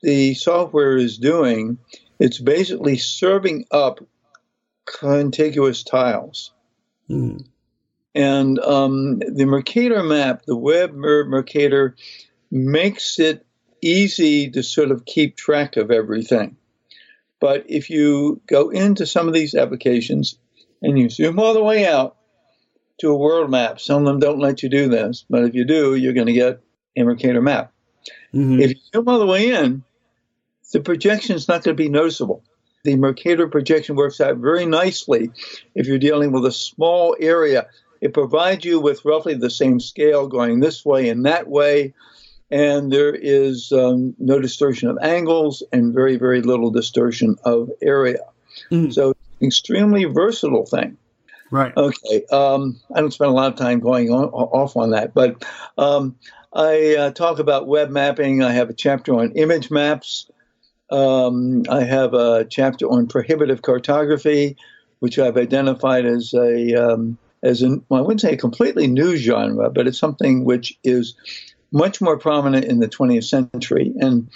the 0.02 0.34
software 0.34 0.98
is 0.98 1.18
doing, 1.18 1.78
it's 2.20 2.40
basically 2.40 2.98
serving 2.98 3.66
up 3.72 4.00
contiguous 5.00 5.84
tiles. 5.84 6.52
Hmm. 7.08 7.38
And 8.14 8.60
um, 8.60 9.20
the 9.20 9.46
Mercator 9.46 10.04
map, 10.04 10.44
the 10.46 10.56
web 10.56 10.94
Mercator, 10.94 11.96
makes 12.50 13.20
it 13.20 13.46
easy 13.82 14.52
to 14.52 14.64
sort 14.64 14.92
of 14.92 15.06
keep 15.06 15.38
track 15.38 15.78
of 15.78 15.92
everything. 15.92 16.58
But 17.40 17.66
if 17.70 17.90
you 17.90 18.42
go 18.46 18.70
into 18.70 19.06
some 19.06 19.28
of 19.28 19.34
these 19.34 19.56
applications 19.56 20.38
and 20.82 21.00
you 21.00 21.10
zoom 21.10 21.40
all 21.40 21.54
the 21.54 21.64
way 21.64 21.88
out 21.88 22.18
to 23.00 23.10
a 23.10 23.18
world 23.18 23.50
map, 23.50 23.80
some 23.80 24.02
of 24.02 24.06
them 24.06 24.20
don't 24.20 24.40
let 24.40 24.62
you 24.62 24.70
do 24.70 24.90
this, 24.90 25.26
but 25.30 25.46
if 25.46 25.56
you 25.56 25.66
do, 25.66 25.96
you're 25.96 26.14
going 26.14 26.28
to 26.28 26.34
get 26.34 26.62
a 26.98 27.04
Mercator 27.04 27.42
map. 27.42 27.72
Mm-hmm. 28.34 28.60
If 28.60 28.72
you 28.72 28.82
zoom 28.94 29.08
all 29.08 29.20
the 29.20 29.26
way 29.26 29.50
in, 29.50 29.84
the 30.72 30.82
projection 30.82 31.36
is 31.36 31.48
not 31.48 31.64
going 31.64 31.76
to 31.76 31.84
be 31.84 31.90
noticeable. 31.90 32.44
The 32.84 32.96
Mercator 32.96 33.48
projection 33.48 33.96
works 33.96 34.20
out 34.20 34.38
very 34.38 34.66
nicely 34.66 35.32
if 35.76 35.88
you're 35.88 36.00
dealing 36.00 36.32
with 36.32 36.46
a 36.46 36.52
small 36.52 37.16
area. 37.20 37.68
It 38.02 38.14
provides 38.14 38.66
you 38.66 38.80
with 38.80 39.06
roughly 39.06 39.36
the 39.36 39.52
same 39.52 39.80
scale 39.80 40.28
going 40.28 40.60
this 40.60 40.84
way 40.84 41.10
and 41.10 41.26
that 41.26 41.48
way, 41.48 41.94
and 42.50 42.92
there 42.92 43.14
is 43.14 43.72
um, 43.72 44.16
no 44.18 44.40
distortion 44.40 44.90
of 44.90 44.98
angles 45.02 45.62
and 45.72 45.94
very, 45.94 46.18
very 46.18 46.42
little 46.42 46.72
distortion 46.72 47.38
of 47.44 47.70
area. 47.82 48.26
Mm. 48.72 48.92
So, 48.92 49.14
extremely 49.42 50.06
versatile 50.06 50.66
thing. 50.66 50.98
Right. 51.52 51.76
Okay. 51.78 52.26
Um, 52.32 52.80
I 52.96 53.02
don't 53.02 53.14
spend 53.14 53.30
a 53.30 53.34
lot 53.34 53.52
of 53.52 53.60
time 53.60 53.80
going 53.80 54.10
on, 54.10 54.26
off 54.30 54.76
on 54.76 54.92
that, 54.92 55.14
but 55.14 55.46
um, 55.78 56.16
I 56.54 56.96
uh, 56.96 57.12
talk 57.12 57.40
about 57.40 57.68
web 57.68 57.90
mapping. 57.90 58.42
I 58.42 58.52
have 58.54 58.70
a 58.70 58.74
chapter 58.74 59.14
on 59.14 59.34
image 59.34 59.70
maps. 59.70 60.28
Um, 60.92 61.64
I 61.70 61.84
have 61.84 62.14
a 62.14 62.46
chapter 62.46 62.86
on 62.86 63.08
prohibitive 63.08 63.62
cartography, 63.62 64.58
which 65.00 65.18
I've 65.18 65.38
identified 65.38 66.06
as 66.06 66.34
a 66.34 66.76
um, 66.76 67.18
as 67.44 67.62
an 67.62 67.84
well, 67.90 68.00
I 68.00 68.04
wouldn't 68.04 68.22
say 68.22 68.34
a 68.34 68.38
completely 68.38 68.88
new 68.88 69.16
genre, 69.16 69.70
but 69.70 69.88
it's 69.88 70.00
something 70.00 70.46
which 70.46 70.78
is 70.84 71.16
much 71.72 72.02
more 72.02 72.18
prominent 72.18 72.66
in 72.66 72.80
the 72.80 72.88
20th 72.88 73.24
century. 73.24 73.94
And 74.00 74.30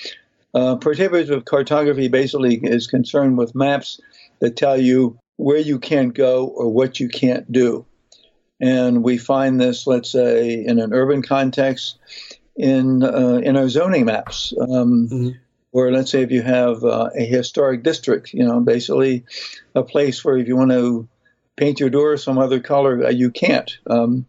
uh, 0.53 0.77
prohibitive 0.77 1.45
cartography 1.45 2.07
basically 2.07 2.55
is 2.63 2.87
concerned 2.87 3.37
with 3.37 3.55
maps 3.55 3.99
that 4.39 4.55
tell 4.55 4.79
you 4.79 5.19
where 5.35 5.57
you 5.57 5.79
can't 5.79 6.13
go 6.13 6.47
or 6.47 6.71
what 6.71 6.99
you 6.99 7.09
can't 7.09 7.51
do. 7.51 7.85
And 8.61 9.03
we 9.03 9.17
find 9.17 9.59
this, 9.59 9.85
let's 9.85 10.09
say, 10.09 10.63
in 10.65 10.79
an 10.79 10.93
urban 10.93 11.21
context, 11.21 11.99
in 12.55 13.03
uh, 13.03 13.41
in 13.43 13.57
our 13.57 13.67
zoning 13.67 14.05
maps. 14.05 14.53
Um, 14.57 15.09
mm-hmm. 15.09 15.29
Or 15.75 15.91
let's 15.91 16.09
say 16.09 16.21
if 16.21 16.31
you 16.31 16.41
have 16.41 16.85
uh, 16.85 17.09
a 17.13 17.25
historic 17.25 17.83
district, 17.83 18.31
you 18.31 18.45
know, 18.45 18.61
basically 18.61 19.25
a 19.75 19.83
place 19.83 20.23
where 20.23 20.37
if 20.37 20.47
you 20.47 20.55
want 20.55 20.71
to 20.71 21.09
paint 21.57 21.81
your 21.81 21.89
door 21.89 22.15
some 22.15 22.37
other 22.37 22.61
color, 22.61 23.07
uh, 23.07 23.09
you 23.09 23.29
can't. 23.29 23.77
Um, 23.85 24.25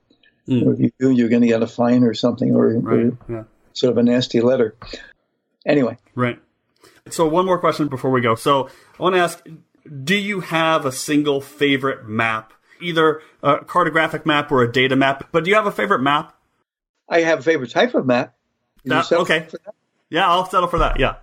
mm. 0.48 0.74
If 0.74 0.80
you 0.80 0.90
do, 0.98 1.12
you're 1.12 1.28
going 1.28 1.42
to 1.42 1.46
get 1.46 1.62
a 1.62 1.68
fine 1.68 2.02
or 2.02 2.14
something, 2.14 2.52
or, 2.52 2.76
right. 2.80 2.98
or 2.98 3.18
yeah. 3.28 3.44
sort 3.74 3.92
of 3.92 3.98
a 3.98 4.02
nasty 4.02 4.40
letter. 4.40 4.74
Anyway. 5.64 5.98
Right. 6.16 6.40
So 7.10 7.28
one 7.28 7.46
more 7.46 7.60
question 7.60 7.86
before 7.86 8.10
we 8.10 8.22
go. 8.22 8.34
So 8.34 8.68
I 8.98 9.02
want 9.04 9.14
to 9.14 9.20
ask, 9.20 9.46
do 10.02 10.16
you 10.16 10.40
have 10.40 10.84
a 10.84 10.90
single 10.90 11.40
favorite 11.40 12.08
map, 12.08 12.54
either 12.80 13.22
a 13.44 13.58
cartographic 13.58 14.26
map 14.26 14.50
or 14.50 14.64
a 14.64 14.72
data 14.72 14.96
map? 14.96 15.28
But 15.30 15.44
do 15.44 15.50
you 15.50 15.54
have 15.54 15.66
a 15.66 15.70
favorite 15.70 16.02
map? 16.02 16.34
I 17.08 17.20
have 17.20 17.38
a 17.38 17.42
favorite 17.42 17.70
type 17.70 17.94
of 17.94 18.04
map. 18.04 18.34
That, 18.84 19.12
okay. 19.12 19.46
Yeah, 20.10 20.28
I'll 20.28 20.50
settle 20.50 20.68
for 20.68 20.80
that. 20.80 20.98
Yeah. 20.98 21.18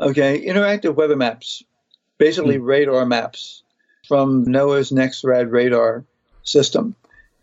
Okay. 0.00 0.44
Interactive 0.44 0.94
weather 0.94 1.16
maps, 1.16 1.62
basically 2.18 2.58
mm. 2.58 2.66
radar 2.66 3.06
maps 3.06 3.62
from 4.08 4.46
NOAA's 4.46 4.90
NEXRAD 4.90 5.50
radar 5.50 6.04
system. 6.42 6.94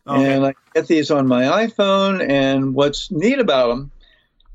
Okay. 0.08 0.34
And 0.34 0.46
I 0.46 0.54
get 0.74 0.88
these 0.88 1.12
on 1.12 1.28
my 1.28 1.44
iPhone, 1.68 2.28
and 2.28 2.74
what's 2.74 3.12
neat 3.12 3.40
about 3.40 3.68
them 3.68 3.92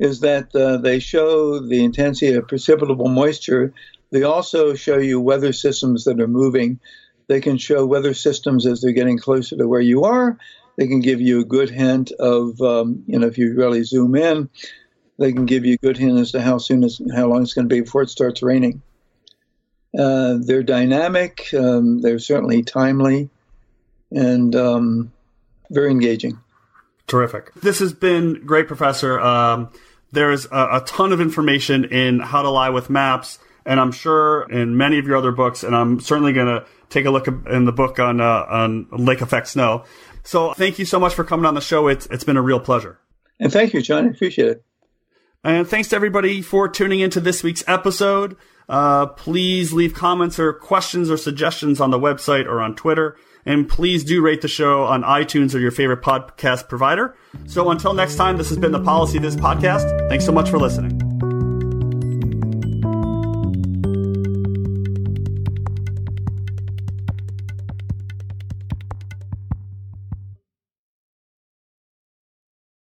is 0.01 0.21
that 0.21 0.55
uh, 0.55 0.79
they 0.79 0.99
show 0.99 1.61
the 1.61 1.85
intensity 1.85 2.35
of 2.35 2.47
precipitable 2.47 3.13
moisture. 3.13 3.73
They 4.11 4.25
also 4.25 4.75
show 4.75 4.99
you 4.99 5.21
weather 5.21 5.53
systems 5.53 6.05
that 6.05 6.21
are 6.21 6.27
moving. 6.27 6.81
They 7.29 7.41
can 7.41 7.57
show 7.57 7.87
weather 7.87 8.15
systems 8.15 8.67
as 8.67 8.81
they're 8.81 8.93
getting 8.93 9.19
closer 9.19 9.57
to 9.57 9.69
where 9.69 9.81
you 9.81 10.05
are. 10.05 10.39
They 10.77 10.89
can 10.89 11.01
give 11.01 11.21
you 11.21 11.41
a 11.41 11.45
good 11.45 11.71
hint 11.71 12.11
of, 12.13 12.61
um, 12.61 13.05
you 13.07 13.19
know, 13.19 13.29
if 13.29 13.39
you 13.39 13.55
really 13.55 13.85
zoom 13.85 14.17
in, 14.17 14.51
they 15.19 15.33
can 15.33 15.47
give 15.47 15.65
you 15.65 15.75
a 15.75 15.79
good 15.79 15.97
hint 15.97 16.19
as 16.19 16.33
to 16.33 16.41
how 16.41 16.59
soon, 16.59 16.85
it's, 16.85 17.01
how 17.15 17.27
long 17.27 17.43
it's 17.43 17.55
going 17.55 17.69
to 17.69 17.75
be 17.75 17.81
before 17.81 18.03
it 18.03 18.11
starts 18.11 18.43
raining. 18.43 18.83
Uh, 19.97 20.39
they're 20.41 20.63
dynamic. 20.63 21.53
Um, 21.55 22.01
they're 22.01 22.19
certainly 22.19 22.63
timely, 22.63 23.31
and 24.11 24.55
um, 24.57 25.13
very 25.71 25.91
engaging. 25.91 26.39
Terrific. 27.07 27.55
This 27.55 27.79
has 27.79 27.93
been 27.93 28.45
great, 28.45 28.67
Professor. 28.67 29.21
Um, 29.21 29.71
there's 30.11 30.47
a, 30.47 30.69
a, 30.73 30.83
ton 30.87 31.13
of 31.13 31.21
information 31.21 31.85
in 31.85 32.21
How 32.21 32.43
to 32.43 32.51
Lie 32.51 32.71
with 32.71 32.91
Maps, 32.91 33.39
and 33.65 33.79
I'm 33.79 33.93
sure 33.93 34.51
in 34.51 34.77
many 34.77 34.99
of 34.99 35.07
your 35.07 35.17
other 35.17 35.33
books, 35.33 35.63
and 35.63 35.77
I'm 35.77 36.01
certainly 36.01 36.33
going 36.33 36.47
to 36.47 36.67
take 36.89 37.05
a 37.05 37.11
look 37.11 37.29
in 37.29 37.65
the 37.65 37.73
book 37.73 37.99
on 37.99 38.21
uh, 38.21 38.47
on 38.49 38.89
lake 38.91 39.21
effect 39.21 39.49
snow. 39.49 39.85
So 40.23 40.55
thank 40.55 40.79
you 40.79 40.87
so 40.87 40.99
much 40.99 41.15
for 41.15 41.23
coming 41.23 41.47
on 41.47 41.55
the 41.55 41.61
show. 41.61 41.89
It's 41.89 42.07
it's 42.07 42.25
been 42.25 42.37
a 42.37 42.43
real 42.43 42.61
pleasure. 42.61 42.99
And 43.39 43.53
thank 43.53 43.75
you, 43.75 43.83
Jon. 43.83 44.07
I 44.07 44.11
appreciate 44.11 44.49
it. 44.49 44.65
And 45.45 45.69
thanks 45.69 45.89
to 45.89 45.97
everybody 45.97 46.43
for 46.43 46.69
tuning 46.69 47.01
into 47.01 47.21
this 47.21 47.43
week's 47.43 47.63
episode. 47.67 48.37
Uh, 48.69 49.07
please 49.07 49.73
leave 49.73 49.93
comments 49.93 50.39
or 50.39 50.55
questions 50.55 51.11
or 51.11 51.19
suggestions 51.19 51.81
on 51.81 51.91
the 51.91 51.99
website 51.99 52.47
or 52.47 52.63
on 52.63 52.75
Twitter. 52.75 53.17
And 53.47 53.69
please 53.69 54.05
do 54.05 54.23
rate 54.23 54.41
the 54.41 54.49
show 54.49 54.85
on 54.85 55.03
iTunes 55.03 55.55
or 55.55 55.59
your 55.59 55.71
favorite 55.71 56.01
podcast 56.01 56.69
provider. 56.69 57.15
So 57.47 57.71
until 57.71 57.93
next 57.93 58.17
time, 58.17 58.39
this 58.39 58.49
has 58.49 58.57
been 58.57 58.73
the 58.73 58.81
PolicyViz 58.81 59.37
podcast. 59.37 60.09
Thanks 60.09 60.25
so 60.25 60.33
much 60.33 60.49
for 60.49 60.59
listening. 60.59 61.04